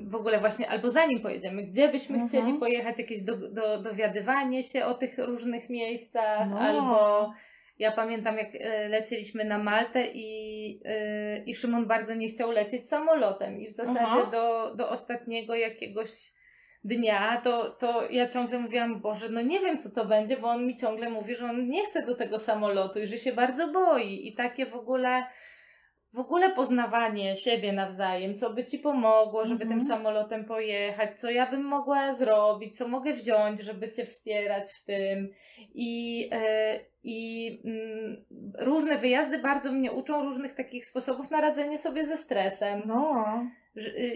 [0.05, 2.29] w ogóle właśnie, albo zanim pojedziemy, gdzie byśmy mhm.
[2.29, 6.59] chcieli pojechać, jakieś do, do, dowiadywanie się o tych różnych miejscach, no.
[6.59, 7.33] albo
[7.79, 12.88] ja pamiętam, jak e, lecieliśmy na Maltę i, yy, i Szymon bardzo nie chciał lecieć
[12.88, 16.33] samolotem i w zasadzie do, do ostatniego jakiegoś
[16.84, 20.67] dnia, to, to ja ciągle mówiłam, Boże, no nie wiem co to będzie, bo on
[20.67, 24.28] mi ciągle mówi, że on nie chce do tego samolotu i że się bardzo boi.
[24.28, 25.24] I takie w ogóle,
[26.13, 29.88] w ogóle poznawanie siebie nawzajem, co by ci pomogło, żeby tym mhm.
[29.88, 35.30] samolotem pojechać, co ja bym mogła zrobić, co mogę wziąć, żeby cię wspierać w tym.
[35.74, 38.26] I, yy, i mm,
[38.60, 42.82] różne wyjazdy bardzo mnie uczą różnych takich sposobów na radzenie sobie ze stresem.
[42.86, 43.26] No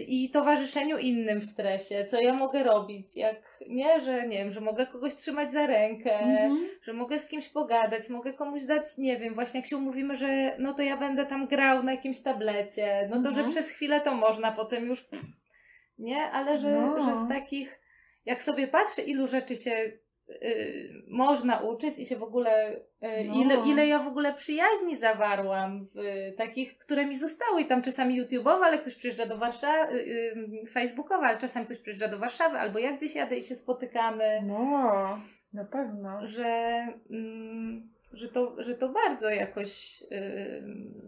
[0.06, 4.60] i towarzyszeniu innym w stresie, co ja mogę robić, jak nie, że nie wiem, że
[4.60, 6.68] mogę kogoś trzymać za rękę, mhm.
[6.82, 10.56] że mogę z kimś pogadać, mogę komuś dać, nie wiem, właśnie jak się umówimy, że
[10.58, 13.50] no to ja będę tam grał na jakimś tablecie, no to, że mhm.
[13.50, 15.08] przez chwilę to można, potem już
[15.98, 17.02] nie, ale że, no.
[17.02, 17.80] że z takich,
[18.24, 19.92] jak sobie patrzę, ilu rzeczy się
[20.30, 22.80] Y, można uczyć i się w ogóle, y,
[23.26, 23.34] no.
[23.34, 25.96] ile, ile ja w ogóle przyjaźni zawarłam w
[26.36, 31.26] takich, które mi zostały i tam czasami YouTube'owe, ale ktoś przyjeżdża do Warszawy, y, Facebookowe,
[31.26, 34.42] ale czasami ktoś przyjeżdża do Warszawy, albo ja gdzieś jadę i się spotykamy.
[34.46, 35.18] No,
[35.52, 36.26] na pewno.
[36.26, 40.02] Że, mm, że, to, że to bardzo jakoś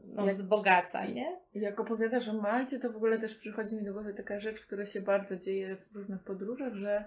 [0.04, 1.36] no, jak, wzbogaca, nie?
[1.54, 4.86] Jak opowiadasz o Malcie, to w ogóle też przychodzi mi do głowy taka rzecz, która
[4.86, 7.04] się bardzo dzieje w różnych podróżach, że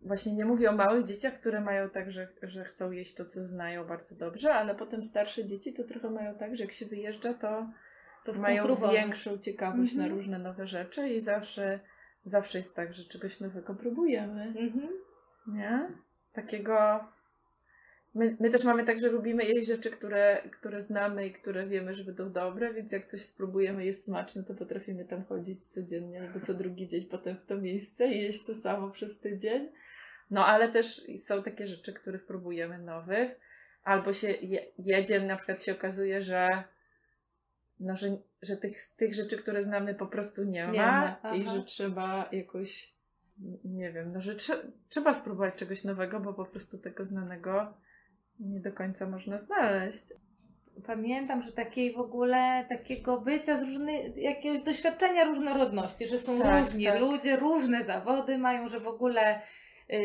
[0.00, 3.42] Właśnie nie mówię o małych dzieciach, które mają tak, że, że chcą jeść to, co
[3.42, 7.34] znają bardzo dobrze, ale potem starsze dzieci to trochę mają tak, że jak się wyjeżdża,
[7.34, 7.70] to,
[8.24, 8.96] to mają próbować.
[8.96, 10.08] większą ciekawość mm -hmm.
[10.08, 11.80] na różne nowe rzeczy i zawsze,
[12.24, 14.42] zawsze jest tak, że czegoś nowego próbujemy.
[14.42, 14.88] Mm -hmm.
[15.46, 15.88] Nie?
[16.32, 17.04] Takiego.
[18.14, 21.94] My, my też mamy tak, że lubimy jeść rzeczy, które, które znamy i które wiemy,
[21.94, 26.40] że będą dobre, więc jak coś spróbujemy, jest smaczne, to potrafimy tam chodzić codziennie albo
[26.40, 29.68] co drugi dzień potem w to miejsce i jeść to samo przez tydzień.
[30.30, 33.40] No ale też są takie rzeczy, których próbujemy nowych.
[33.84, 36.64] Albo się je, jedzie, na przykład się okazuje, że,
[37.80, 40.80] no, że, że tych, tych rzeczy, które znamy, po prostu nie ma, nie
[41.22, 42.94] ma i że trzeba jakoś,
[43.64, 47.74] nie wiem, no, że trze, trzeba spróbować czegoś nowego, bo po prostu tego znanego
[48.40, 50.04] nie do końca można znaleźć.
[50.86, 56.64] Pamiętam, że takiej w ogóle takiego bycia z różnych, jakiegoś doświadczenia różnorodności, że są tak,
[56.64, 57.00] różni tak.
[57.00, 59.40] ludzie, różne zawody mają, że w ogóle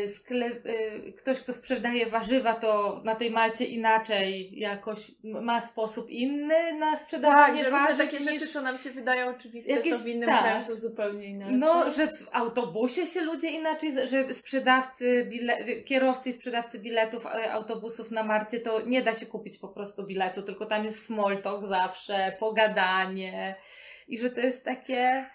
[0.06, 6.78] sklep, y, ktoś, kto sprzedaje warzywa, to na tej Malcie inaczej jakoś ma sposób inny
[6.78, 7.98] na sprzedawanie tak, że warzyw.
[7.98, 8.24] takie niż...
[8.24, 10.40] rzeczy, co nam się wydają oczywiste, jakieś, to w innym tak.
[10.40, 11.56] kraju są zupełnie inaczej.
[11.56, 17.52] No, że w autobusie się ludzie inaczej, że sprzedawcy, bile, kierowcy i sprzedawcy biletów e,
[17.52, 21.38] autobusów na Marcie, to nie da się kupić po prostu biletu, tylko tam jest small
[21.38, 23.56] talk zawsze, pogadanie
[24.08, 25.26] i że to jest takie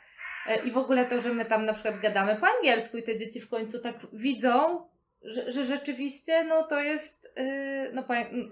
[0.65, 3.39] i w ogóle to, że my tam na przykład gadamy po angielsku i te dzieci
[3.41, 4.85] w końcu tak widzą,
[5.21, 8.03] że, że rzeczywiście no to jest yy, no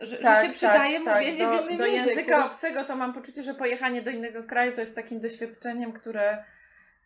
[0.02, 1.54] że, Tak, że się przydaje tak, mówienie tak.
[1.54, 2.10] w Do, innym do języku.
[2.10, 6.43] języka obcego to mam poczucie, że pojechanie do innego kraju to jest takim doświadczeniem, które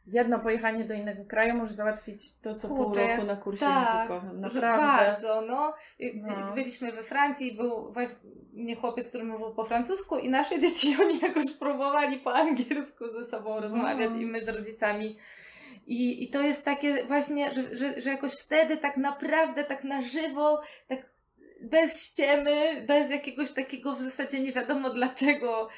[0.08, 3.96] jedno pojechanie do innego kraju może załatwić to, co pół Kurczę, roku na kursie tak,
[3.96, 4.42] językowym.
[4.42, 4.86] Naprawdę.
[4.86, 5.74] Bardzo, no.
[6.14, 6.54] No.
[6.56, 11.52] Byliśmy we Francji był właśnie chłopiec, który mówił po francusku i nasze dzieci, oni jakoś
[11.52, 15.18] próbowali po angielsku ze sobą rozmawiać i my z rodzicami.
[15.88, 20.02] I, I to jest takie właśnie, że, że, że jakoś wtedy tak naprawdę, tak na
[20.02, 21.11] żywo, tak
[21.62, 25.70] bez ściemy, bez jakiegoś takiego w zasadzie nie wiadomo dlaczego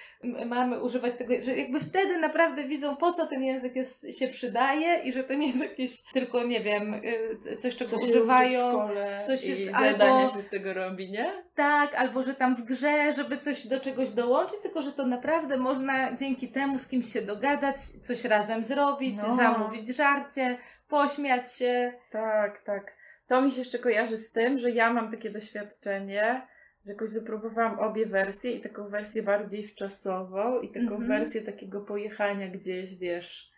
[0.45, 4.97] mamy używać tego, że jakby wtedy naprawdę widzą po co ten język jest, się przydaje
[5.03, 8.69] i że to nie jest jakieś tylko, nie wiem, y, coś czego Co się używają.
[8.69, 11.43] szkole coś i albo- się z tego robi, nie?
[11.55, 15.57] Tak, albo że tam w grze, żeby coś do czegoś dołączyć, tylko że to naprawdę
[15.57, 19.35] można dzięki temu z kimś się dogadać, coś razem zrobić, No.
[19.35, 20.57] zamówić żarcie,
[20.89, 21.93] pośmiać się.
[22.11, 23.02] Tak, tak.
[23.27, 26.47] To mi się jeszcze kojarzy z tym, że ja mam takie doświadczenie,
[26.85, 31.07] że jakoś wypróbowałam obie wersje i taką wersję bardziej wczasową i taką Mhm.
[31.07, 33.51] wersję takiego pojechania gdzieś, wiesz,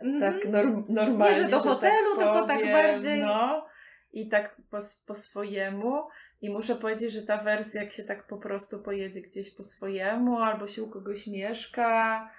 [0.00, 0.20] Mhm.
[0.42, 1.36] tak norm, normalnie.
[1.36, 3.66] Nie, że do hotelu, tylko tak bardziej- No,
[4.12, 6.02] i tak po, po swojemu.
[6.40, 10.38] I muszę powiedzieć, że ta wersja, jak się tak po prostu pojedzie gdzieś po swojemu,
[10.38, 12.30] albo się u kogoś mieszka,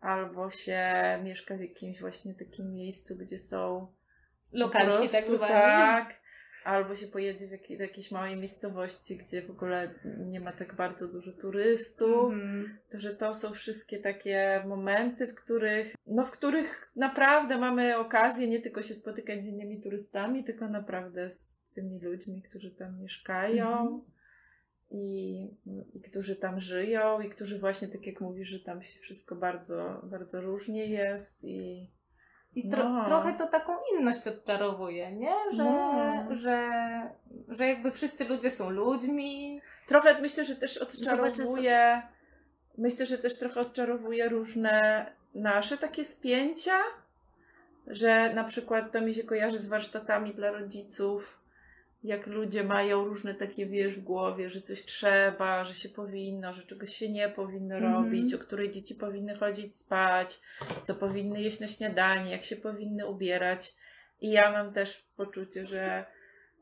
[0.00, 0.82] albo się
[1.24, 3.92] mieszka w jakimś właśnie takim miejscu, gdzie są
[4.52, 5.52] Lokalsi tak zwani.
[5.52, 6.19] Tak.
[6.64, 10.74] Albo się pojedzie w jakiej, do jakiejś małej miejscowości, gdzie w ogóle nie ma tak
[10.74, 12.32] bardzo dużo turystów.
[12.32, 12.78] Mhm.
[12.90, 18.48] To, że to są wszystkie takie momenty, w których, no, w których naprawdę mamy okazję
[18.48, 23.68] nie tylko się spotykać z innymi turystami, tylko naprawdę z tymi ludźmi, którzy tam mieszkają.
[23.68, 24.00] Mhm.
[24.92, 25.46] I,
[25.94, 30.00] I którzy tam żyją, i którzy właśnie, tak jak mówisz, że tam się wszystko bardzo,
[30.10, 31.86] bardzo różnie jest i,
[32.54, 33.04] I tro, No.
[33.04, 35.34] trochę to taką inność odczarowuje, nie?
[35.52, 36.24] Że, No.
[36.30, 36.70] że,
[37.48, 39.60] że jakby wszyscy ludzie są ludźmi.
[39.86, 42.02] Trochę myślę, że też odczarowuje.
[42.78, 46.78] Myślę, że też trochę odczarowuje różne nasze takie spięcia,
[47.86, 51.39] że na przykład to mi się kojarzy z warsztatami dla rodziców,
[52.04, 56.62] jak ludzie mają różne takie wiesz w głowie, że coś trzeba, że się powinno, że
[56.62, 57.92] czegoś się nie powinno Mhm.
[57.94, 60.40] robić, o której dzieci powinny chodzić spać,
[60.82, 63.74] co powinny jeść na śniadanie, jak się powinny ubierać.
[64.20, 66.04] I ja mam też poczucie, że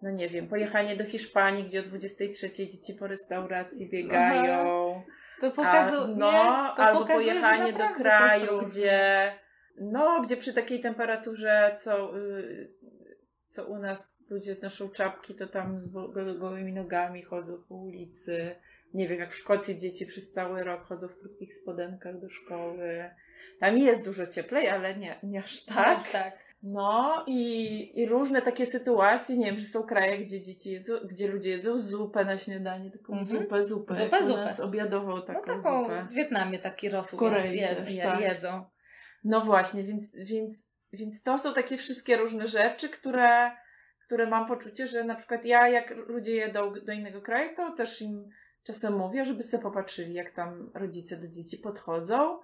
[0.02, 5.02] no nie wiem, pojechanie do Hiszpanii, gdzie o 23 dzieci po restauracji biegają.
[5.40, 6.30] To pokazuje, no,
[6.76, 9.32] to albo pokazuje, pojechanie do kraju, gdzie
[9.80, 12.70] no, gdzie przy takiej temperaturze, co, y,
[13.48, 15.88] co u nas ludzie noszą czapki, to tam z
[16.38, 18.56] gołymi nogami chodzą po ulicy.
[18.94, 23.10] Nie wiem, jak w Szkocji dzieci przez cały rok chodzą w krótkich spodenkach do szkoły.
[23.60, 26.02] Tam jest dużo cieplej, ale nie, nie aż tak.
[26.02, 26.38] Tak, tak.
[26.62, 31.28] No i, i różne takie sytuacje, nie wiem, że są kraje, gdzie dzieci jedzą, gdzie
[31.28, 33.26] ludzie jedzą zupę na śniadanie, taką Mhm.
[33.42, 33.94] zupę, zupę.
[34.04, 34.44] Zupę, u zupę.
[34.44, 36.06] nas obiadową No taką, taką zupę.
[36.10, 38.20] w Wietnamie taki rosół W Korei je, też, je, tak.
[38.20, 38.64] jedzą.
[39.24, 43.50] No właśnie, więc, więc, więc to są takie wszystkie różne rzeczy, które,
[44.06, 48.02] które mam poczucie, że na przykład ja, jak ludzie jedą do innego kraju, to też
[48.02, 48.30] im
[48.64, 52.38] czasem mówię, żeby sobie popatrzyli, jak tam rodzice do dzieci podchodzą,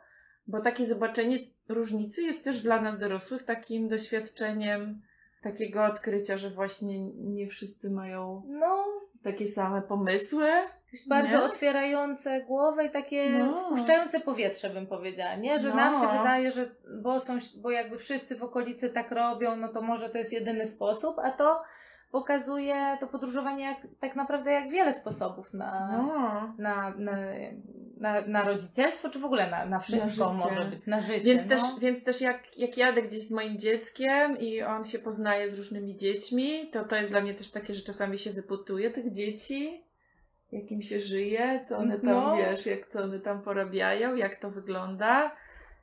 [0.46, 5.02] bo takie zobaczenie różnicy jest też dla nas dorosłych takim doświadczeniem
[5.42, 8.84] takiego odkrycia, że właśnie nie wszyscy mają No,
[9.22, 10.48] takie same pomysły.
[10.94, 11.44] Jest bardzo Nie?
[11.44, 13.64] otwierające głowę i takie No.
[13.64, 15.60] wpuszczające powietrze, bym powiedziała, nie?
[15.60, 15.74] Że No.
[15.76, 16.70] nam się wydaje, że
[17.02, 20.66] bo, są, bo jakby wszyscy w okolicy tak robią, no to może to jest jedyny
[20.66, 21.62] sposób, a to
[22.10, 26.54] pokazuje to podróżowanie jak, tak naprawdę jak wiele sposobów na, No.
[26.58, 27.16] na, na,
[28.00, 30.48] na, na rodzicielstwo, czy w ogóle na, na wszystko życie.
[30.48, 31.20] może być, na życie.
[31.20, 31.48] Więc no.
[31.48, 35.58] też, więc też jak, jak jadę gdzieś z moim dzieckiem i on się poznaje z
[35.58, 39.83] różnymi dziećmi, to to jest dla mnie też takie, że czasami się wyputuje tych dzieci,
[40.54, 42.36] jak im się żyje, co one tam, No.
[42.36, 45.36] wiesz, jak co one tam porabiają, jak to wygląda.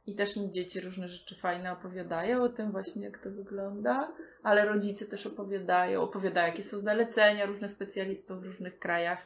[0.08, 4.12] I też mi dzieci różne rzeczy fajne opowiadają o tym właśnie, jak to wygląda,
[4.44, 9.20] ale rodzice też opowiadają, opowiadają, jakie są zalecenia różnych specjalistów w różnych krajach.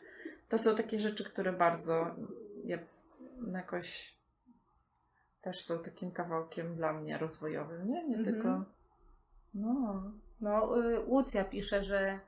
[0.50, 2.16] To są takie rzeczy, które bardzo
[2.66, 2.78] ja,
[3.54, 4.16] jakoś
[5.42, 8.08] też są takim kawałkiem dla mnie rozwojowym, nie?
[8.08, 8.36] Nie Mhm.
[8.36, 8.66] tylko.
[9.54, 10.04] No.
[10.42, 12.20] No, y, Łucja pisze, że,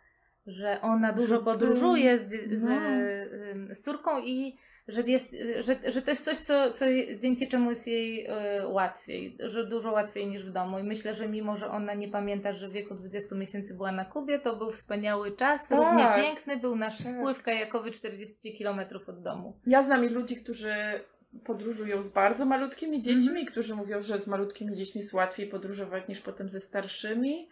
[0.48, 2.30] że ona dużo podróżuje z,
[2.60, 3.76] z, no.
[3.76, 4.58] z córką i
[4.88, 6.86] że, jest, że, że to jest coś, co, co
[7.20, 10.80] dzięki czemu jest jej y, łatwiej, że dużo łatwiej niż w domu.
[10.80, 14.06] I myślę, że mimo, że ona nie pamięta, że w wieku 20 miesięcy była na
[14.06, 15.80] Kubie, to był wspaniały czas, Tak.
[15.80, 17.08] równie piękny, był nasz Tak.
[17.08, 19.60] spływ kajakowy 40 km od domu.
[19.68, 20.74] Ja znam i ludzi, którzy
[21.46, 26.22] podróżują z bardzo malutkimi dziećmi, którzy mówią, że z malutkimi dziećmi jest łatwiej podróżować niż
[26.22, 27.50] potem ze starszymi.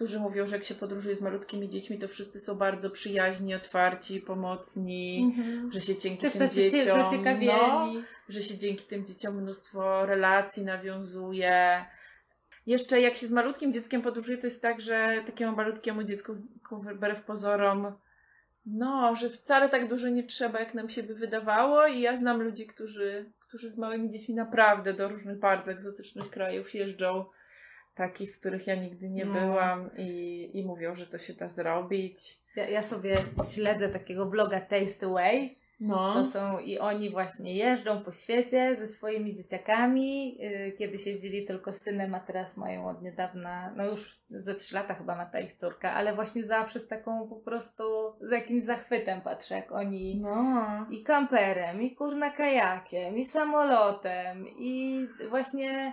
[0.00, 4.20] Którzy mówią, że jak się podróżuje z malutkimi dziećmi, to wszyscy są bardzo przyjaźni, otwarci,
[4.20, 5.34] pomocni,
[5.70, 6.98] że się dzięki Też tym dzieciom.
[7.46, 7.92] No,
[8.28, 11.84] że się dzięki tym dzieciom mnóstwo relacji nawiązuje.
[12.66, 16.32] Jeszcze jak się z malutkim dzieckiem podróżuje, to jest tak, że takiemu malutkiemu dziecku
[16.72, 17.92] wbrew pozorom,
[18.66, 21.86] no, że wcale tak dużo nie trzeba, jak nam się by wydawało.
[21.86, 26.74] I ja znam ludzi, którzy, którzy z małymi dziećmi naprawdę do różnych bardzo egzotycznych krajów
[26.74, 27.24] jeżdżą,
[27.94, 29.32] takich, w których ja nigdy nie No.
[29.34, 32.38] byłam, i, i mówią, że to się da zrobić.
[32.56, 33.16] Ja, ja sobie
[33.54, 35.60] śledzę takiego bloga Taste Away.
[35.80, 36.14] No.
[36.14, 40.36] To są i oni właśnie jeżdżą po świecie ze swoimi dzieciakami.
[40.38, 44.74] Yy, Kiedyś jeździli tylko z synem, a teraz mają od niedawna, no już ze trzy
[44.74, 47.84] lata chyba ma ta ich córka, ale właśnie zawsze z taką po prostu,
[48.20, 50.86] z jakimś zachwytem patrzę, jak oni No.
[50.90, 55.92] i kamperem, i kurna kajakiem, i samolotem, i właśnie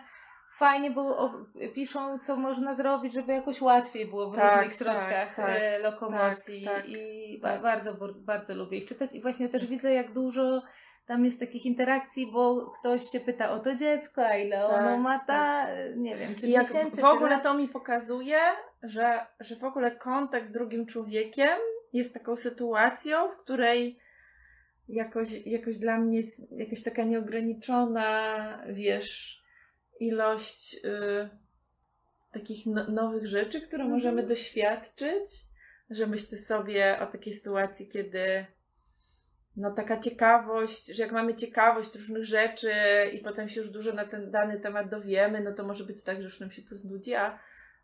[0.52, 4.88] fajnie, bo o- piszą, co można zrobić, żeby jakoś łatwiej było w Tak, różnych tak,
[4.88, 7.62] środkach tak, e, lokomocji tak, tak, i ba- tak.
[7.62, 9.16] bardzo, bardzo lubię ich czytać.
[9.16, 10.62] I właśnie też widzę, jak dużo
[11.06, 14.98] tam jest takich interakcji, bo ktoś się pyta o to dziecko, a ile Tak, ono
[14.98, 18.40] ma ta, nie wiem, czy I jak miesięcy, w ogóle czy to mi pokazuje,
[18.84, 21.58] że, że w ogóle kontakt z drugim człowiekiem
[21.94, 24.00] jest taką sytuacją, w której
[24.90, 28.38] jakoś, jakoś dla mnie jest jakaś taka nieograniczona,
[28.70, 29.44] wiesz,
[30.00, 31.30] ilość y,
[32.32, 33.92] takich no, nowych rzeczy, które Mhm.
[33.92, 35.48] możemy doświadczyć.
[35.90, 38.46] Że myślę sobie o takiej sytuacji, kiedy
[39.58, 42.72] no taka ciekawość, że jak mamy ciekawość różnych rzeczy
[43.14, 46.18] i potem się już dużo na ten dany temat dowiemy, no to może być tak,
[46.18, 47.40] że już nam się to znudzi, a,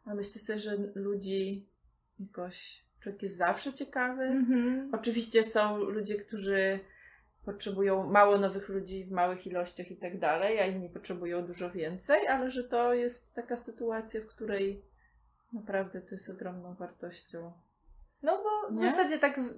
[0.05, 1.67] a myślę sobie, że ludzi
[2.19, 4.23] jakoś, człowiek jest zawsze ciekawy.
[4.23, 4.89] Mhm.
[4.93, 6.79] Oczywiście są ludzie, którzy
[7.45, 12.27] potrzebują mało nowych ludzi w małych ilościach i tak dalej, a inni potrzebują dużo więcej,
[12.27, 14.81] ale że to jest taka sytuacja, w której
[15.53, 17.51] naprawdę to jest ogromną wartością.
[18.23, 18.89] No bo w Nie?
[18.89, 19.53] zasadzie tak w-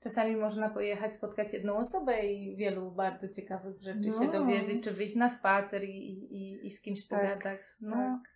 [0.00, 4.22] czasami można pojechać, spotkać jedną osobę i wielu bardzo ciekawych rzeczy No.
[4.24, 7.60] się dowiedzieć, czy wyjść na spacer i, i, i, i z kimś Tak, pogadać.
[7.80, 7.92] No.
[7.96, 8.31] tak.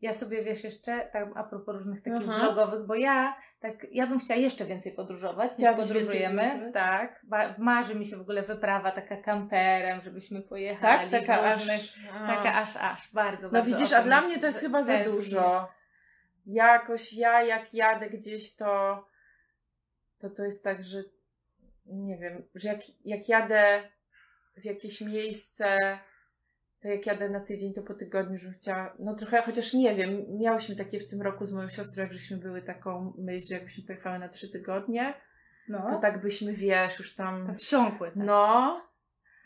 [0.00, 2.40] Ja sobie wiesz jeszcze, tak a propos różnych takich Aha.
[2.40, 6.70] blogowych, bo ja tak, ja bym chciała jeszcze więcej podróżować, niż podróżujemy.
[6.74, 7.20] Tak.
[7.22, 11.10] Ba- marzy mi się w ogóle wyprawa taka kamperem, żebyśmy pojechali.
[11.10, 11.66] Tak, taka aż...
[12.26, 15.68] Taka aż, aż, bardzo, No bardzo widzisz, a dla mnie to jest chyba za dużo.
[16.46, 19.04] Jakoś ja jak jadę gdzieś, to
[20.18, 21.02] to, to jest tak, że
[21.86, 23.90] nie wiem, że jak, jak jadę
[24.56, 25.98] w jakieś miejsce,
[26.80, 29.94] to jak jadę na tydzień, to po tygodniu już bym chciała, no trochę, chociaż nie
[29.94, 33.54] wiem, miałyśmy takie w tym roku z moją siostrą, jak żeśmy były taką myśl, że
[33.54, 35.14] jakbyśmy pojechały na trzy tygodnie,
[35.68, 38.08] No, to tak byśmy, wiesz, już tam, tak wsiąkły.
[38.08, 38.16] Tak.
[38.16, 38.80] no,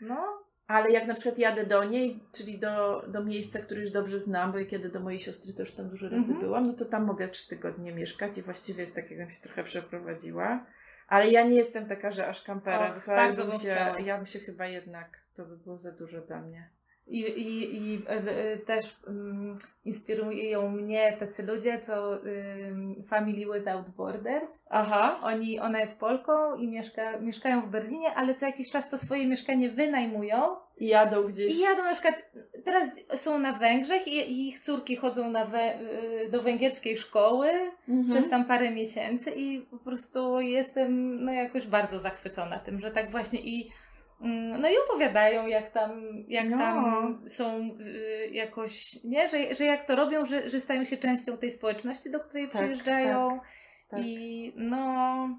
[0.01, 0.43] no.
[0.67, 4.51] ale jak na przykład jadę do niej, czyli do, do miejsca, które już dobrze znam,
[4.51, 6.39] bo jak jadę do mojej siostry, to już tam dużo razy Mhm.
[6.39, 9.63] byłam, no to tam mogę trzy tygodnie mieszkać i właściwie jest tak, jakbym się trochę
[9.63, 10.65] przeprowadziła.
[11.07, 12.97] Ale ja nie jestem taka, że aż kamperem.
[12.97, 13.99] Och, bardzo bym się, chciała.
[13.99, 16.69] ja bym się chyba jednak, to by było za dużo dla mnie.
[17.13, 18.01] I, i, i
[18.65, 24.63] też um, inspirują mnie tacy ludzie, co ym, Family Without Borders.
[24.69, 25.19] Aha.
[25.21, 29.27] Oni, ona jest Polką i mieszka, mieszkają w Berlinie, ale co jakiś czas to swoje
[29.27, 31.55] mieszkanie wynajmują I jadą gdzieś.
[31.55, 32.15] i jadą na przykład,
[32.65, 37.47] teraz są na Węgrzech i, i ich córki chodzą na we, y, do węgierskiej szkoły
[37.89, 38.09] Mhm.
[38.11, 43.11] przez tam parę miesięcy i po prostu jestem no jakoś bardzo zachwycona tym, że tak
[43.11, 43.69] właśnie i
[44.59, 46.57] no i opowiadają jak tam, jak No.
[46.57, 51.37] tam są y, jakoś, nie, że, że jak to robią, że, że stają się częścią
[51.37, 53.39] tej społeczności, do której Tak, przyjeżdżają.
[53.89, 53.99] tak.
[53.99, 55.29] i no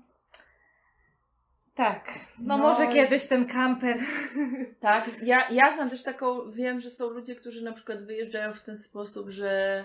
[1.75, 2.05] tak,
[2.39, 2.63] no, No.
[2.63, 3.97] może i- kiedyś ten kamper.
[4.81, 8.63] Tak, ja, ja znam też taką, wiem, że są ludzie, którzy na przykład wyjeżdżają w
[8.63, 9.85] ten sposób, że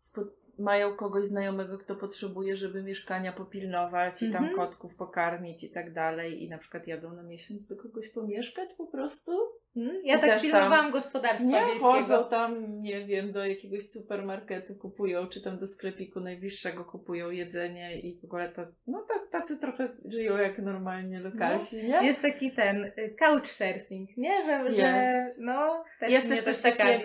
[0.00, 0.20] spo,
[0.60, 4.56] mają kogoś znajomego, kto potrzebuje, żeby mieszkania popilnować i tam Mhm.
[4.68, 8.86] kotków pokarmić i tak dalej i na przykład jadą na miesiąc do kogoś pomieszkać po
[8.86, 9.32] prostu.
[9.74, 10.00] Hmm?
[10.04, 11.92] Ja I tak tam- pilnowałam gospodarstwa Nie wiejskiego.
[11.92, 18.00] chodzą tam, nie wiem, do jakiegoś supermarketu kupują, czy tam do sklepiku najbliższego kupują jedzenie
[18.00, 22.06] i w ogóle to, no tacy trochę żyją jak normalnie lokalsi, nie?
[22.06, 24.44] Jest taki ten y, couchsurfing, nie?
[24.46, 25.38] Że, że Jest.
[25.40, 27.04] no, też Jest też coś ciekawi.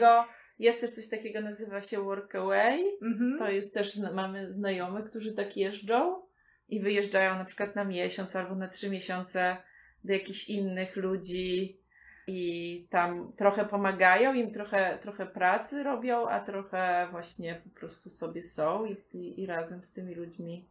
[0.60, 2.97] Jest też coś takiego, nazywa się Workaway.
[3.01, 3.38] Mhm.
[3.38, 6.22] To jest też, mamy znajomych, którzy tak jeżdżą
[6.70, 9.58] i wyjeżdżają na przykład na miesiąc albo na trzy miesiące
[10.03, 11.80] do jakichś innych ludzi
[12.28, 18.41] i tam trochę pomagają, im trochę, trochę pracy robią, a trochę właśnie po prostu sobie
[18.41, 20.66] są i, i, i razem z tymi ludźmi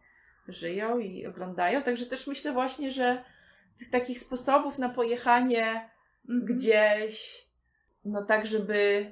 [0.48, 1.82] żyją i oglądają.
[1.82, 3.24] Także też myślę właśnie, że
[3.78, 5.90] tych takich sposobów na pojechanie
[6.28, 6.44] mhm.
[6.44, 7.44] gdzieś,
[8.04, 9.10] no tak, żeby,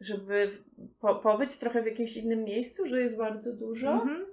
[0.00, 0.50] żeby
[1.00, 3.92] po, pobyć trochę w jakimś innym miejscu, że jest bardzo dużo.
[3.92, 4.26] Mhm.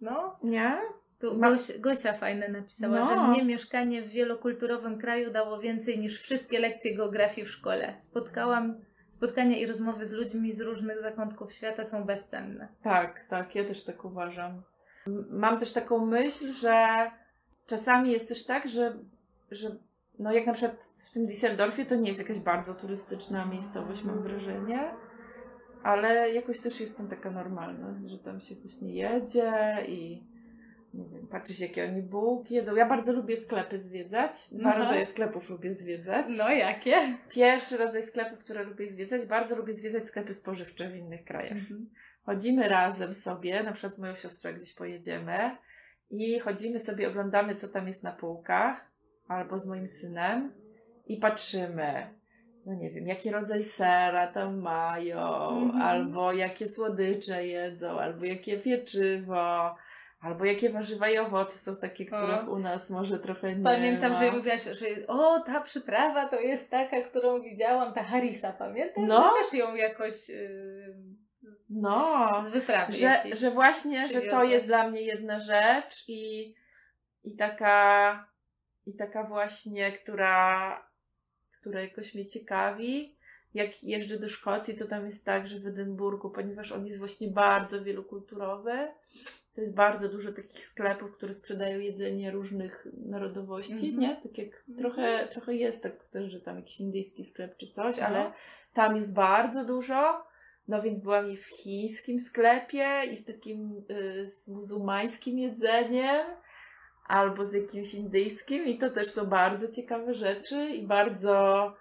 [0.00, 0.38] No.
[0.42, 0.78] Nie?
[1.20, 1.50] Tu Ma...
[1.50, 3.06] Gosia, Gosia fajne napisała, no.
[3.10, 7.94] że mnie mieszkanie w wielokulturowym kraju dało więcej niż wszystkie lekcje geografii w szkole.
[7.98, 12.68] Spotkałam spotkania i rozmowy z ludźmi z różnych zakątków świata są bezcenne.
[12.82, 14.62] Tak, tak, ja też tak uważam.
[15.30, 17.10] Mam też taką myśl, że
[17.66, 18.98] czasami jest też tak, że,
[19.50, 19.76] że
[20.18, 24.22] no jak na przykład w tym Düsseldorfie to nie jest jakaś bardzo turystyczna miejscowość, mam
[24.22, 24.90] wrażenie,
[25.82, 30.22] ale jakoś też jest tam taka normalna, że tam się właśnie jedzie i
[30.94, 32.74] nie wiem, patrzeć jakie oni bułki jedzą.
[32.74, 34.32] Ja bardzo lubię sklepy zwiedzać.
[34.52, 34.78] Dwa Aha.
[34.78, 36.26] rodzaje sklepów lubię zwiedzać.
[36.38, 36.96] No jakie?
[37.28, 41.58] Pierwszy rodzaj sklepów, które lubię zwiedzać, bardzo lubię zwiedzać sklepy spożywcze w innych krajach.
[41.58, 41.90] Mhm.
[42.22, 45.56] Chodzimy razem sobie, na przykład z moją siostrą gdzieś pojedziemy
[46.10, 48.91] i chodzimy sobie, oglądamy co tam jest na półkach,
[49.32, 50.52] albo z moim synem
[51.06, 52.10] i patrzymy,
[52.66, 55.82] no nie wiem, jaki rodzaj sera tam mają, mhm.
[55.82, 59.74] albo jakie słodycze jedzą, albo jakie pieczywo
[60.22, 62.52] Albo jakie warzywa i owoce są takie, których o.
[62.52, 64.18] u nas może trochę nie Pamiętam, ma.
[64.18, 69.04] że mówiłaś, że o, ta przyprawa to jest taka, którą widziałam, ta harisa, pamiętasz?
[69.08, 69.22] No.
[69.22, 70.28] Że też ją jakoś...
[70.28, 70.46] Yy,
[71.70, 76.54] no, z wyprawy że, że właśnie, że to jest dla mnie jedna rzecz i,
[77.24, 78.28] i taka
[78.86, 80.86] i taka właśnie, która,
[81.60, 83.16] która jakoś mnie ciekawi.
[83.54, 87.28] Jak jeżdżę do Szkocji, to tam jest tak, że w Edynburgu, ponieważ on jest właśnie
[87.28, 88.88] bardzo wielokulturowy,
[89.54, 93.98] to jest bardzo dużo takich sklepów, które sprzedają jedzenie różnych narodowości, mm -hmm.
[93.98, 94.16] nie?
[94.16, 98.06] Tak jak trochę, trochę jest tak też, że tam jakiś indyjski sklep czy coś, no.
[98.06, 98.32] ale
[98.74, 100.24] tam jest bardzo dużo.
[100.68, 106.26] No więc byłam i w chińskim sklepie, i w takim y, z muzułmańskim jedzeniem,
[107.06, 111.72] albo z jakimś indyjskim, i to też są bardzo ciekawe rzeczy i bardzo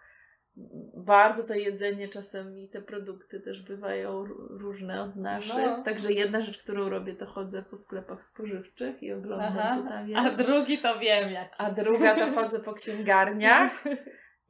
[0.97, 5.65] bardzo to jedzenie czasem i te produkty też bywają różne od naszych.
[5.65, 5.83] No.
[5.83, 9.77] Także jedna rzecz, którą robię, to chodzę po sklepach spożywczych i oglądam, Aha.
[9.77, 10.41] co tam jest.
[10.41, 11.55] A drugi to wiem jak.
[11.57, 13.83] A druga to chodzę po księgarniach.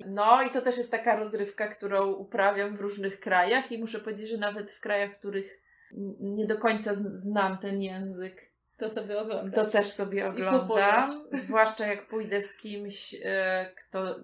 [0.06, 4.30] No i to też jest taka rozrywka, którą uprawiam w różnych krajach i muszę powiedzieć,
[4.30, 5.62] że nawet w krajach, w których
[6.20, 8.51] nie do końca znam ten język,
[8.82, 9.52] to sobie oglądam.
[9.52, 11.28] To też sobie oglądam.
[11.32, 14.16] Zwłaszcza jak pójdę z kimś, e, kto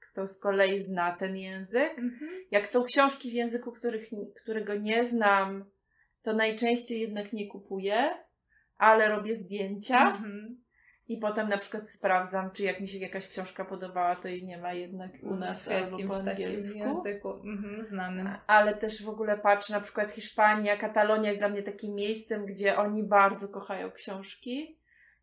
[0.00, 1.98] kto z kolei zna ten język.
[1.98, 2.30] Mhm.
[2.50, 4.10] Jak są książki w języku, których,
[4.42, 5.64] którego nie znam,
[6.22, 8.10] to najczęściej jednak nie kupuję,
[8.78, 10.10] ale robię zdjęcia.
[10.10, 10.46] Mhm.
[11.08, 14.58] I potem na przykład sprawdzam, czy jak mi się jakaś książka podobała, to jej nie
[14.58, 16.78] ma jednak u nas w albo po angielsku.
[16.78, 18.28] języku mhm, znanym.
[18.46, 22.76] Ale też w ogóle patrzę, na przykład Hiszpania, Katalonia jest dla mnie takim miejscem, gdzie
[22.76, 24.78] oni bardzo kochają książki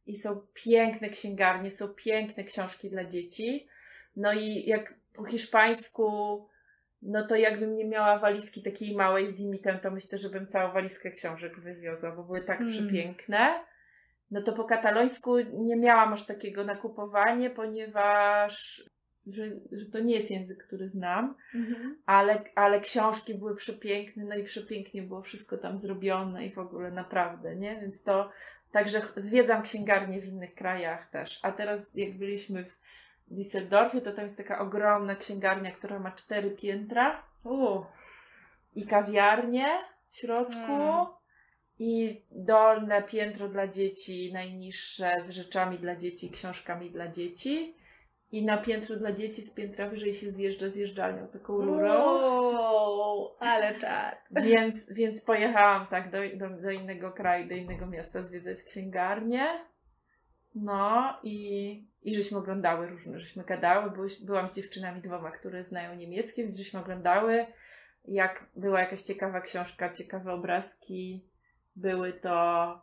[0.06, 3.68] i są piękne księgarnie, są piękne książki dla dzieci.
[4.16, 6.48] No i jak po hiszpańsku,
[7.02, 10.74] no to jakbym nie miała walizki takiej małej z limitem, to myślę, że bym całą
[10.74, 12.74] walizkę książek wywiozła, bo były tak hmm.
[12.74, 13.71] przepiękne.
[14.32, 18.84] No to po katalońsku nie miałam aż takiego nakupowania, ponieważ
[19.28, 21.98] że, że to nie jest język, który znam, mhm.
[22.06, 26.92] ale, ale książki były przepiękne, no i przepięknie było wszystko tam zrobione i w ogóle
[26.92, 27.80] naprawdę, nie?
[27.82, 28.30] Więc to
[28.72, 31.40] także zwiedzam księgarnie w innych krajach też.
[31.44, 32.78] A teraz jak byliśmy w
[33.32, 37.24] Düsseldorfie, to tam jest taka ogromna księgarnia, która ma cztery piętra.
[37.44, 37.82] U.
[38.76, 39.68] I kawiarnię
[40.10, 40.74] w środku.
[40.74, 41.06] Mm.
[41.84, 47.76] I dolne piętro dla dzieci, najniższe z rzeczami dla dzieci, książkami dla dzieci.
[48.32, 52.06] I na piętro dla dzieci z piętra wyżej się zjeżdża zjeżdżalnią, taką rurą.
[52.06, 54.26] Wow, ale tak.
[54.32, 59.46] Więc, więc pojechałam tak do, do, do innego kraju, do innego miasta zwiedzać księgarnię.
[60.56, 63.92] No i, i żeśmy oglądały różne, żeśmy gadały.
[64.22, 67.46] byłam z dziewczynami dwoma, które znają niemieckie, więc żeśmy oglądały.
[68.06, 71.32] Jak była jakaś ciekawa książka, ciekawe obrazki
[71.76, 72.82] były, to,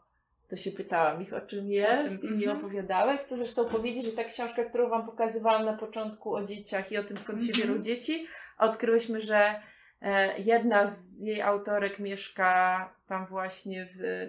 [0.48, 2.34] to się pytałam ich o czym jest o czym?
[2.34, 2.58] i mi mhm.
[2.58, 3.18] opowiadały.
[3.18, 7.04] Chcę zresztą powiedzieć, że ta książka, którą Wam pokazywałam na początku o dzieciach i o
[7.04, 7.82] tym skąd się biorą mhm.
[7.82, 8.26] dzieci,
[8.58, 9.60] odkryłyśmy, że
[10.02, 14.28] E, jedna z jej autorek mieszka tam właśnie w,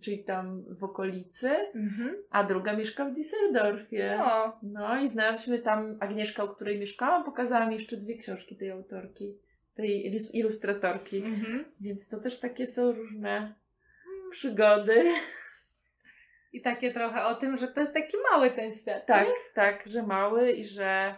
[0.00, 2.16] czyli tam w okolicy, mhm.
[2.30, 4.18] a druga mieszka w Düsseldorfie.
[4.18, 4.58] No.
[4.62, 9.34] no i znalazłyśmy tam Agnieszkę, u której mieszkałam, pokazałam jeszcze dwie książki tej autorki,
[9.74, 11.16] tej ilustratorki.
[11.16, 11.64] Mhm.
[11.80, 13.54] Więc to też takie są różne
[14.34, 15.12] przygody.
[16.52, 19.06] I takie trochę o tym, że to jest taki mały ten świat.
[19.06, 19.34] Tak, nie?
[19.54, 21.16] tak, że mały i że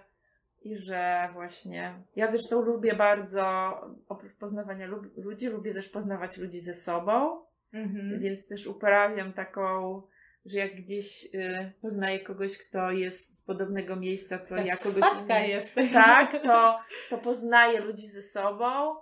[0.62, 3.72] i że właśnie ja zresztą lubię bardzo,
[4.08, 4.86] oprócz poznawania
[5.16, 8.20] ludzi, lubię też poznawać ludzi ze sobą, mhm.
[8.20, 10.02] więc też uprawiam taką
[10.46, 15.46] że jak gdzieś y, poznaję kogoś, kto jest z podobnego miejsca, co ja kogoś innego.
[15.46, 15.92] jesteś.
[15.92, 16.78] Tak, to,
[17.10, 18.96] to poznaję ludzi ze sobą.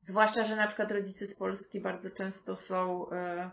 [0.00, 3.50] Zwłaszcza, że na przykład rodzice z Polski bardzo często są, y,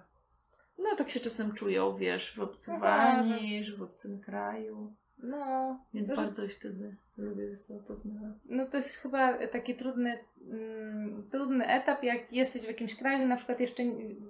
[0.77, 4.93] no tak się czasem czują, wiesz, wyobcowani, że w obcym kraju.
[5.23, 8.33] No, Więc to, że- bardzo ich wtedy lubię ze sobą poznawać.
[8.49, 10.19] no to jest chyba taki trudny,
[10.51, 13.83] mm, trudny etap, jak jesteś w jakimś kraju, na przykład jeszcze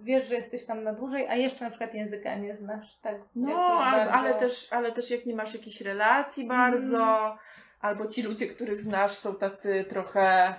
[0.04, 3.00] wiesz, że jesteś tam na dłużej, a jeszcze na przykład języka nie znasz.
[3.02, 7.36] Tak No, ale, bardzo- ale, też, ale też jak nie masz jakichś relacji bardzo,
[7.82, 10.56] albo ci ludzie, których znasz, są tacy trochę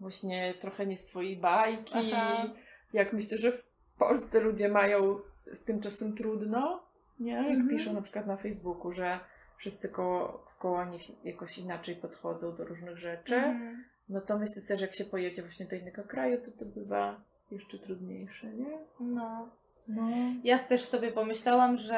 [0.00, 1.94] właśnie trochę nie z twojej bajki.
[2.12, 2.44] Aha.
[2.92, 3.64] Jak myślę, że w
[3.98, 5.18] Polsce ludzie mają
[5.52, 6.82] z tym czasem trudno,
[7.20, 7.32] nie?
[7.32, 7.68] Jak Mhm.
[7.68, 9.20] piszą na przykład na Facebooku, że
[9.56, 13.84] wszyscy koło, koło nich jakoś inaczej podchodzą do różnych rzeczy, Mhm.
[14.08, 17.20] no to myślę sobie, że jak się pojedzie właśnie do innego kraju, to to bywa
[17.50, 18.78] jeszcze trudniejsze, nie?
[19.00, 19.48] No.
[19.88, 20.08] No.
[20.44, 21.96] Ja też sobie pomyślałam, że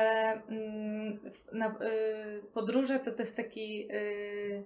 [0.48, 1.18] mm,
[1.52, 4.64] na, y, podróże to to jest taki y,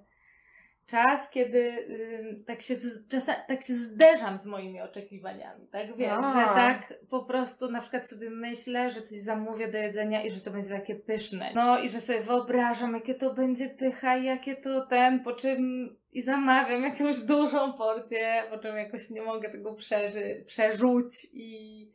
[0.87, 2.75] czas, kiedy y, tak, się,
[3.09, 5.67] czasa, tak się zderzam z moimi oczekiwaniami.
[5.67, 6.33] Tak wiesz, A.
[6.33, 10.41] że tak po prostu na przykład sobie myślę, że coś zamówię do jedzenia i że
[10.41, 11.53] to będzie takie pyszne.
[11.55, 15.89] No i że sobie wyobrażam, jakie to będzie pycha i jakie to ten, po czym
[16.13, 21.93] i zamawiam jakąś dużą porcję, po czym jakoś nie mogę tego przeży, przerzuć i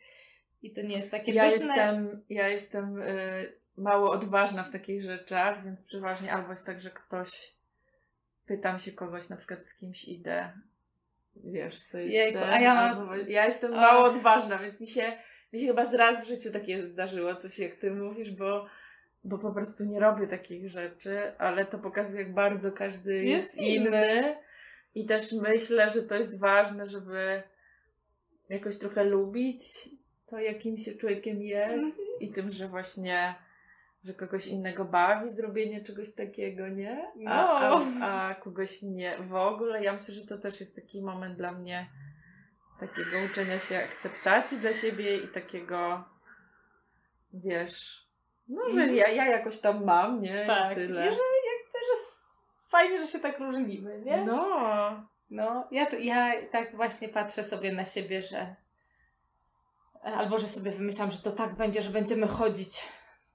[0.61, 1.65] i to nie jest takie Ja pyszne.
[1.65, 6.89] jestem, ja jestem y, mało odważna w takich rzeczach, więc przeważnie albo jest tak, że
[6.89, 7.56] ktoś
[8.47, 10.51] pytam się kogoś, na przykład z kimś idę,
[11.35, 12.13] wiesz, co jest.
[12.13, 13.79] Jejku, ten, a ja albo, ja jestem Ach.
[13.79, 15.03] mało odważna, więc mi się,
[15.53, 18.65] mi się chyba z raz w życiu takie zdarzyło, coś jak ty mówisz, bo,
[19.23, 23.57] bo po prostu nie robię takich rzeczy, ale to pokazuje, jak bardzo każdy jest, Jest
[23.57, 23.87] inny.
[23.87, 24.35] inny.
[24.95, 27.43] I też myślę, że to jest ważne, żeby
[28.49, 29.89] jakoś trochę lubić
[30.25, 32.19] to, jakim się człowiekiem jest Mhm.
[32.19, 33.35] i tym, że właśnie,
[34.03, 37.11] że kogoś innego bawi zrobienie czegoś takiego, nie?
[37.27, 38.05] A, a, No.
[38.05, 39.83] a kogoś nie w ogóle.
[39.83, 41.87] Ja myślę, że to też jest taki moment dla mnie
[42.79, 46.03] takiego uczenia się akceptacji dla siebie i takiego,
[47.33, 48.07] wiesz,
[48.47, 48.95] no, że Mhm.
[48.95, 50.43] ja, ja jakoś tam mam, nie?
[50.43, 50.75] I Tak.
[50.75, 51.01] tyle.
[51.01, 52.17] I że jak też jest
[52.69, 54.25] fajnie, że się tak różnimy, nie?
[54.25, 55.07] No.
[55.29, 58.55] No, ja, ja tak właśnie patrzę sobie na siebie, że
[60.03, 62.87] albo że sobie wymyślam, że to tak będzie, że będziemy chodzić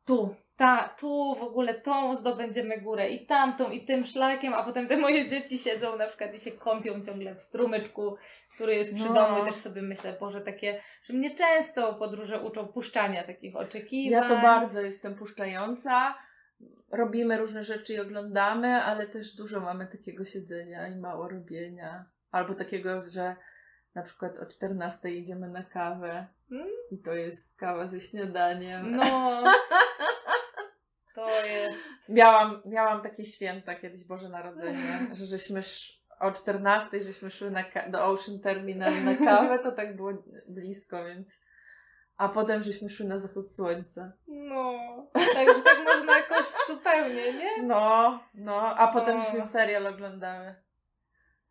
[0.04, 4.88] tu, ta, tu w ogóle tą zdobędziemy górę i tamtą i tym szlakiem, a potem
[4.88, 8.16] te moje dzieci siedzą na przykład i się kąpią ciągle w strumyczku,
[8.54, 9.14] który jest przy No.
[9.14, 14.22] domu i też sobie myślę, Boże, takie, że mnie często podróże uczą puszczania takich oczekiwań.
[14.22, 16.14] Ja to bardzo jestem puszczająca.
[16.92, 22.04] Robimy różne rzeczy i oglądamy, ale też dużo mamy takiego siedzenia i mało robienia.
[22.30, 23.36] Albo takiego, że
[23.94, 26.68] na przykład o 14 idziemy na kawę Mm.
[26.90, 28.96] i to jest kawa ze śniadaniem.
[28.96, 29.42] No.
[32.09, 35.61] Miałam, miałam takie święta kiedyś Boże Narodzenie, że żeśmy
[36.20, 40.12] o 14 żeśmy szły na do Ocean Terminal na kawę, to tak było
[40.48, 41.40] blisko, więc...
[42.16, 44.12] A potem żeśmy szły na zachód słońca.
[44.28, 44.78] No,
[45.34, 47.62] także tak można jakoś zupełnie, nie?
[47.62, 49.20] No, no, a potem O.
[49.20, 50.55] żeśmy serial oglądały.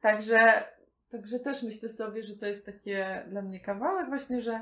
[0.02, 0.64] Także,
[1.12, 4.62] także też myślę sobie, że to jest takie dla mnie kawałek właśnie, że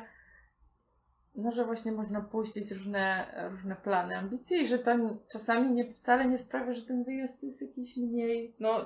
[1.40, 4.92] no, że właśnie można puścić różne, różne plany, ambicje i że to
[5.32, 8.56] czasami nie, wcale nie sprawia, że ten wyjazd jest jakiś mniej...
[8.60, 8.86] No,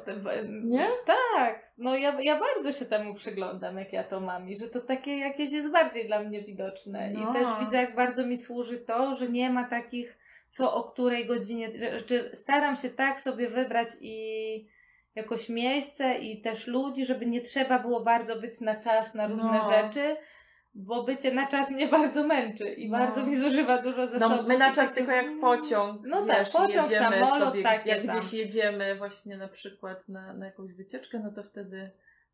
[0.63, 0.87] Nie?
[1.05, 4.79] Tak, no ja, ja bardzo się temu przyglądam, jak ja to mam i że to
[4.79, 7.11] takie jakieś jest bardziej dla mnie widoczne.
[7.13, 7.29] No.
[7.29, 10.17] I też widzę, jak bardzo mi służy to, że nie ma takich,
[10.51, 11.69] co o której godzinie,
[12.09, 14.67] że staram się tak sobie wybrać i
[15.15, 19.61] jakoś miejsce i też ludzi, żeby nie trzeba było bardzo być na czas na różne
[19.63, 19.69] No.
[19.71, 20.15] rzeczy,
[20.75, 22.97] bo bycie na czas mnie bardzo męczy i No.
[22.99, 24.37] bardzo mi zużywa dużo zasobów.
[24.37, 27.89] No, my na czas tylko jak pociąg, No tak, wiesz, pociąg, jedziemy samolot, sobie, takie
[27.89, 28.17] jak tam.
[28.17, 31.91] gdzieś jedziemy właśnie na przykład na, na jakąś wycieczkę, no to wtedy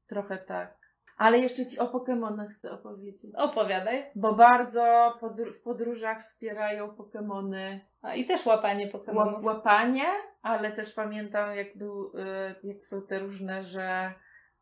[0.07, 0.79] trochę tak.
[1.17, 3.35] Ale jeszcze Ci o Pokemonach chcę opowiedzieć.
[3.35, 4.05] Opowiadaj.
[4.15, 9.33] Bo bardzo podr- w podróżach wspierają Pokemony A, I też łapanie Pokemonów.
[9.41, 10.03] łap- łapanie,
[10.41, 12.05] ale też pamiętam jak był,
[12.63, 14.13] y, jak są te różne, że,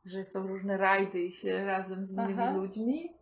[0.05, 2.51] że są różne rajdy i się razem z innymi Aha.
[2.53, 3.16] ludźmi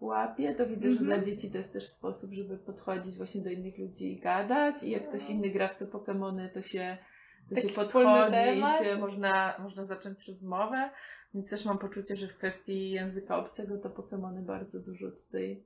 [0.00, 1.06] łapie, to widzę, że Mhm.
[1.06, 4.90] dla dzieci to jest też sposób, żeby podchodzić właśnie do innych ludzi i gadać i
[4.90, 6.96] jak ktoś inny gra w te Pokemony, to się
[7.48, 10.90] to Taki się podchodzi i się można, można zacząć rozmowę.
[11.34, 15.56] Więc też mam poczucie, że w kwestii języka obcego to Pokemony bardzo dużo tutaj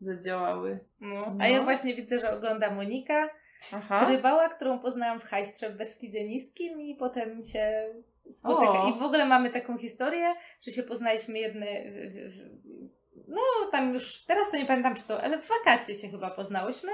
[0.00, 0.78] zadziałały.
[1.00, 1.08] No.
[1.14, 1.36] No.
[1.40, 3.30] A ja właśnie widzę, że ogląda Monika
[3.72, 4.08] Aha.
[4.10, 7.94] Rybała, którą poznałam w Hajstrze w Beskidzie Niskim i potem się
[8.32, 8.82] spotyka.
[8.82, 8.88] O.
[8.88, 11.66] I w ogóle mamy taką historię, że się poznaliśmy jedne...
[11.66, 12.96] w- w-
[13.28, 13.40] No
[13.72, 16.92] tam już, teraz to nie pamiętam czy to, ale w wakacje się chyba poznałyśmy.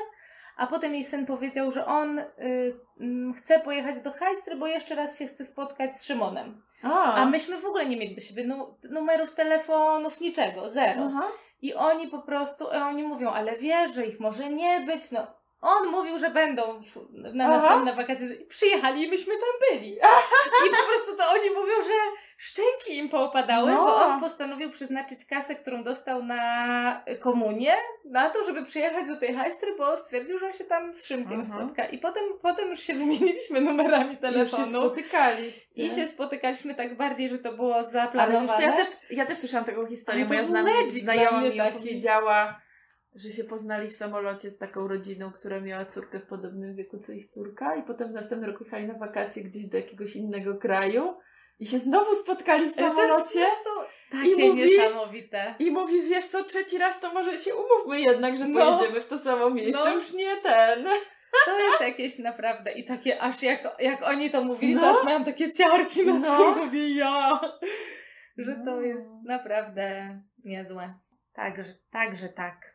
[0.57, 4.95] a potem jej syn powiedział, że on y, y, chce pojechać do Hajstry, bo jeszcze
[4.95, 6.63] raz się chce spotkać z Szymonem.
[6.83, 11.03] A, A myśmy w ogóle nie mieli do siebie nu- numerów telefonów, niczego, zero.
[11.09, 11.29] Aha.
[11.63, 15.27] I oni po prostu, e, oni mówią, ale wiesz, że ich może nie być, no.
[15.63, 16.83] On mówił, że będą
[17.15, 17.57] na Aha.
[17.57, 19.93] następne wakacje i przyjechali i myśmy tam byli.
[20.67, 21.93] I po prostu to oni mówią, że
[22.39, 23.85] szczęki im poopadały, No.
[23.85, 29.35] bo on postanowił przeznaczyć kasę, którą dostał na komunię, na to, żeby przyjechać do tej
[29.35, 31.61] hajstry, bo stwierdził, że on się tam z Szymkiem Mhm.
[31.61, 31.85] spotka.
[31.85, 34.67] I potem, potem już się wymieniliśmy numerami Już się telefonu.
[34.81, 35.83] spotykaliście.
[35.85, 38.47] I się spotykaliśmy tak bardziej, że to było Ale zaplanowane.
[38.47, 40.27] wiesz co, ja też, ja też słyszałam taką historię.
[40.31, 41.77] Ale to Moja znajoma mi taki.
[41.77, 42.61] opowiedziała,
[43.15, 47.13] że się poznali w samolocie z taką rodziną, która miała córkę w podobnym wieku co
[47.13, 51.17] ich córka i potem w następnym roku jechali na wakacje gdzieś do jakiegoś innego kraju
[51.59, 53.41] i się znowu spotkali w to jest samolocie.
[53.41, 53.71] po prostu
[54.11, 55.55] takie I mówi- niesamowite.
[55.59, 58.77] I mówi, wiesz co, trzeci raz to może się umówmy jednak, że No.
[58.77, 59.95] pojedziemy w to samo miejsce, No.
[59.95, 60.85] już nie ten.
[61.45, 64.81] To jest jakieś naprawdę i takie aż jak, jak oni to mówili, No.
[64.81, 66.35] to aż miałam takie ciarki na No.
[66.35, 67.41] skórze, mówię ja,
[68.39, 68.81] że to No.
[68.81, 70.95] jest naprawdę niezłe.
[71.35, 72.72] Także, także tak.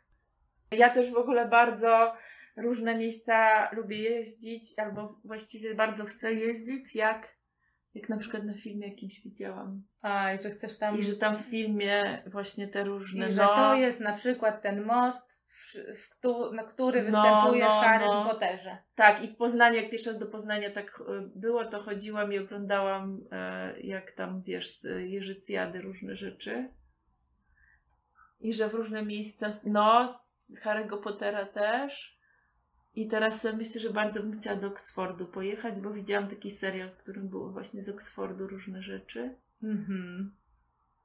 [0.71, 2.13] Ja też w ogóle bardzo
[2.57, 7.35] różne miejsca lubię jeździć, albo właściwie bardzo chcę jeździć, jak,
[7.95, 9.83] jak na przykład na filmie jakimś widziałam.
[10.01, 10.99] A, i że chcesz tam...
[10.99, 14.61] I że tam w filmie właśnie te i różne, że no, to jest na przykład
[14.61, 15.37] ten most,
[15.95, 18.29] w, na który No, występuje no, w Harry no.
[18.29, 18.77] Potterze.
[18.95, 22.39] tak, i w Poznaniu, jak pierwszy raz do Poznania tak e, było, to chodziłam i
[22.39, 26.69] oglądałam, e, jak tam, wiesz, z Jerzycjady różne rzeczy.
[28.39, 30.13] I że w różne miejsca, no,
[30.47, 32.17] z Harry'ego Pottera też.
[32.95, 36.89] I teraz sobie myślę, że bardzo bym chciała do Oksfordu pojechać, bo widziałam taki serial,
[36.89, 39.35] w którym było właśnie z Oksfordu różne rzeczy.
[39.63, 40.35] Mhm.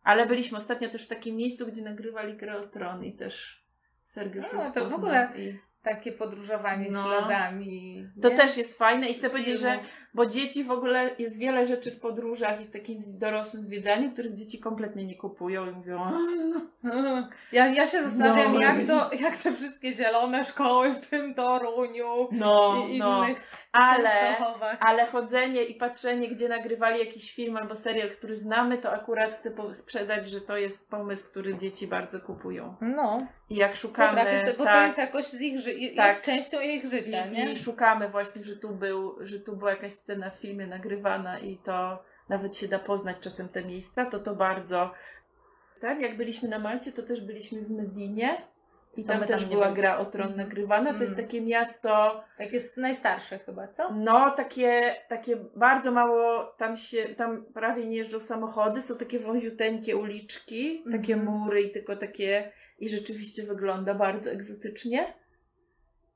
[0.02, 3.62] Ale byliśmy ostatnio też w takim miejscu, gdzie nagrywali Grę o Tron i też
[4.04, 7.04] Sergiusz A, to w ogóle- I Takie podróżowanie No.
[7.04, 8.06] śladami.
[8.22, 8.36] to nie?
[8.36, 9.78] też jest fajne i chcę powiedzieć, że.
[10.14, 14.34] Bo dzieci w ogóle jest wiele rzeczy w podróżach i w takim dorosłym zwiedzaniu, których
[14.34, 16.12] dzieci kompletnie nie kupują i mówią, "A,
[16.84, 18.60] no, Ja, ja się zastanawiam, No.
[18.60, 23.24] jak, to, jak te wszystkie zielone szkoły w tym Toruniu no, i no.
[23.24, 23.40] innych
[23.72, 24.36] Ale,
[24.80, 29.74] ale chodzenie i patrzenie, gdzie nagrywali jakiś film albo serial, który znamy, to akurat chcę
[29.74, 32.74] sprzedać, że to jest pomysł, który dzieci bardzo kupują.
[32.80, 36.22] No, I jak szukamy, potrafisz, to, bo to tak, jest jakoś z ich jest Tak.
[36.22, 37.48] częścią ich życia, nie?
[37.50, 41.38] i, i szukamy właśnie, że tu, był, że tu była jakaś scena w filmie nagrywana
[41.38, 44.90] i to nawet się da poznać czasem te miejsca, to to bardzo.
[45.80, 48.42] Ten, jak byliśmy na Malcie, to też byliśmy w Medinie
[48.96, 50.48] i tam też tam nie była gra o tron Mhm.
[50.48, 50.94] nagrywana.
[50.94, 51.24] To jest Mm.
[51.26, 53.92] takie miasto, Tak jest najstarsze chyba, co?
[53.92, 59.96] no takie, takie bardzo mało, tam się, tam prawie nie jeżdżą samochody, są takie wąziuteńkie
[59.96, 61.38] uliczki, takie Mhm.
[61.38, 65.14] mury i tylko takie, i rzeczywiście wygląda bardzo egzotycznie.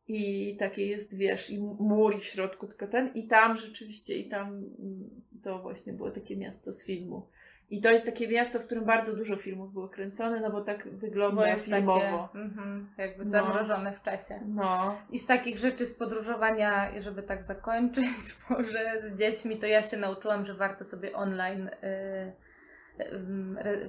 [0.09, 3.11] I takie jest, wiesz, i mur i w środku tylko ten.
[3.15, 5.11] I tam rzeczywiście, i tam mm,
[5.43, 7.27] to właśnie było takie miasto z filmu.
[7.71, 10.89] I to jest takie miasto, w którym bardzo dużo filmów było kręcone, no bo tak
[10.89, 12.29] wygląda Bo jest filmowo.
[12.33, 13.31] takie mhm, jakby No.
[13.31, 14.41] zamrożone w czasie.
[14.47, 18.07] No, I z takich rzeczy z podróżowania, żeby tak zakończyć,
[18.51, 22.33] może z dziećmi, to ja się nauczyłam, że warto sobie online y,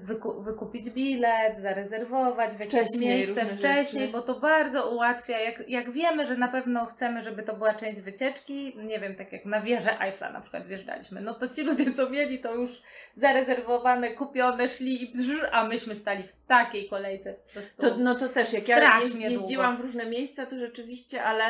[0.02, 4.12] wyku, wykupić bilet, zarezerwować w jakieś Wcześniej miejsce wcześniej, rzeczy.
[4.12, 5.40] bo to bardzo ułatwia.
[5.40, 9.34] Jak, jak wiemy, że na pewno chcemy, żeby to była część wycieczki, nie wiem, tak
[9.34, 12.82] jak na wieżę Eiffla na przykład wjeżdżaliśmy, no to ci ludzie, co mieli, to już
[13.16, 17.36] zarezerwowane, kupione, szli i bzz, a myśmy stali w takiej kolejce.
[17.78, 19.78] To, no to też, jak ja jeździłam długo.
[19.78, 21.44] w różne miejsca, to rzeczywiście, ale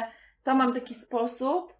[0.43, 1.73] to mam taki sposób,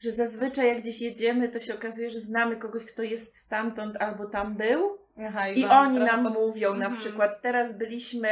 [0.00, 4.26] że zazwyczaj jak gdzieś jedziemy, to się okazuje, że znamy kogoś, kto jest stamtąd albo
[4.26, 6.94] tam był Aha, i wam oni nam pod- mówią, na Mhm.
[6.94, 8.28] przykład teraz byliśmy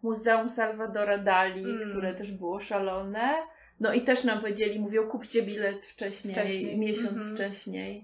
[0.00, 1.90] w Muzeum Salvadora Dali, Mm.
[1.90, 3.34] które też było szalone,
[3.80, 6.78] no i też nam powiedzieli, mówią kupcie bilet wcześniej, Wcześniej.
[6.78, 7.34] miesiąc Mhm.
[7.34, 8.02] wcześniej.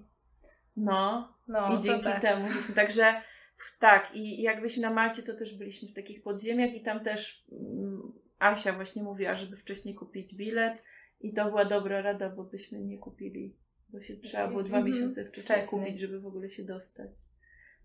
[0.77, 2.21] No, No, i dzięki tak.
[2.21, 2.49] temu.
[2.75, 3.15] Także
[3.79, 7.45] tak, i jak byliśmy na Malcie, to też byliśmy w takich podziemiach i tam też
[7.53, 10.75] mm, Asia właśnie mówiła, żeby wcześniej kupić bilet
[11.21, 13.57] i to była dobra rada, bo byśmy nie kupili,
[13.89, 15.81] bo się trzeba było dwa Mhm, miesiące wcześniej wcześniej.
[15.83, 17.11] kupić, żeby w ogóle się dostać.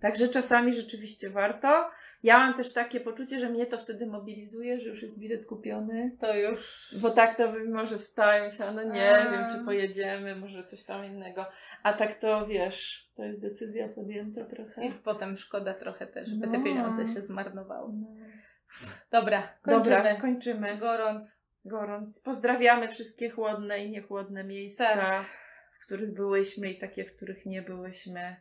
[0.02, 1.90] Także czasami rzeczywiście warto.
[2.24, 6.18] Ja mam też takie poczucie, że mnie to wtedy mobilizuje, że już jest bilet kupiony.
[6.20, 6.90] To już.
[7.02, 9.32] Bo tak to bym może i myślała, no nie A.
[9.32, 11.46] wiem, czy pojedziemy, może coś tam innego.
[11.84, 14.86] A tak to wiesz, to jest decyzja podjęta trochę.
[14.86, 16.64] I potem szkoda trochę też, żeby te No.
[16.64, 17.94] pieniądze się zmarnowały.
[17.94, 18.08] No.
[19.12, 19.96] Dobra, kończymy.
[19.96, 20.78] Dobra, kończymy.
[20.78, 21.42] Gorąc.
[21.66, 22.20] Gorąc.
[22.20, 25.26] Pozdrawiamy wszystkie chłodne i niechłodne miejsca, Tak.
[25.80, 28.36] w których byłyśmy i takie, w których nie byłyśmy.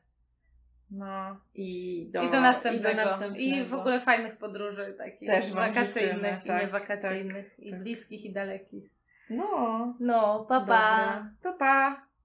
[0.91, 2.89] No i do, I do następnego.
[2.91, 3.45] I, do następnego.
[3.45, 7.81] I w ogóle fajnych podróży takich Też wakacyjnych życzymy, i tak, niewakacyjnych, i tak.
[7.83, 8.91] bliskich i dalekich.
[9.31, 10.65] No, No, pa pa.
[10.67, 11.31] dobra.
[11.43, 12.06] To pa!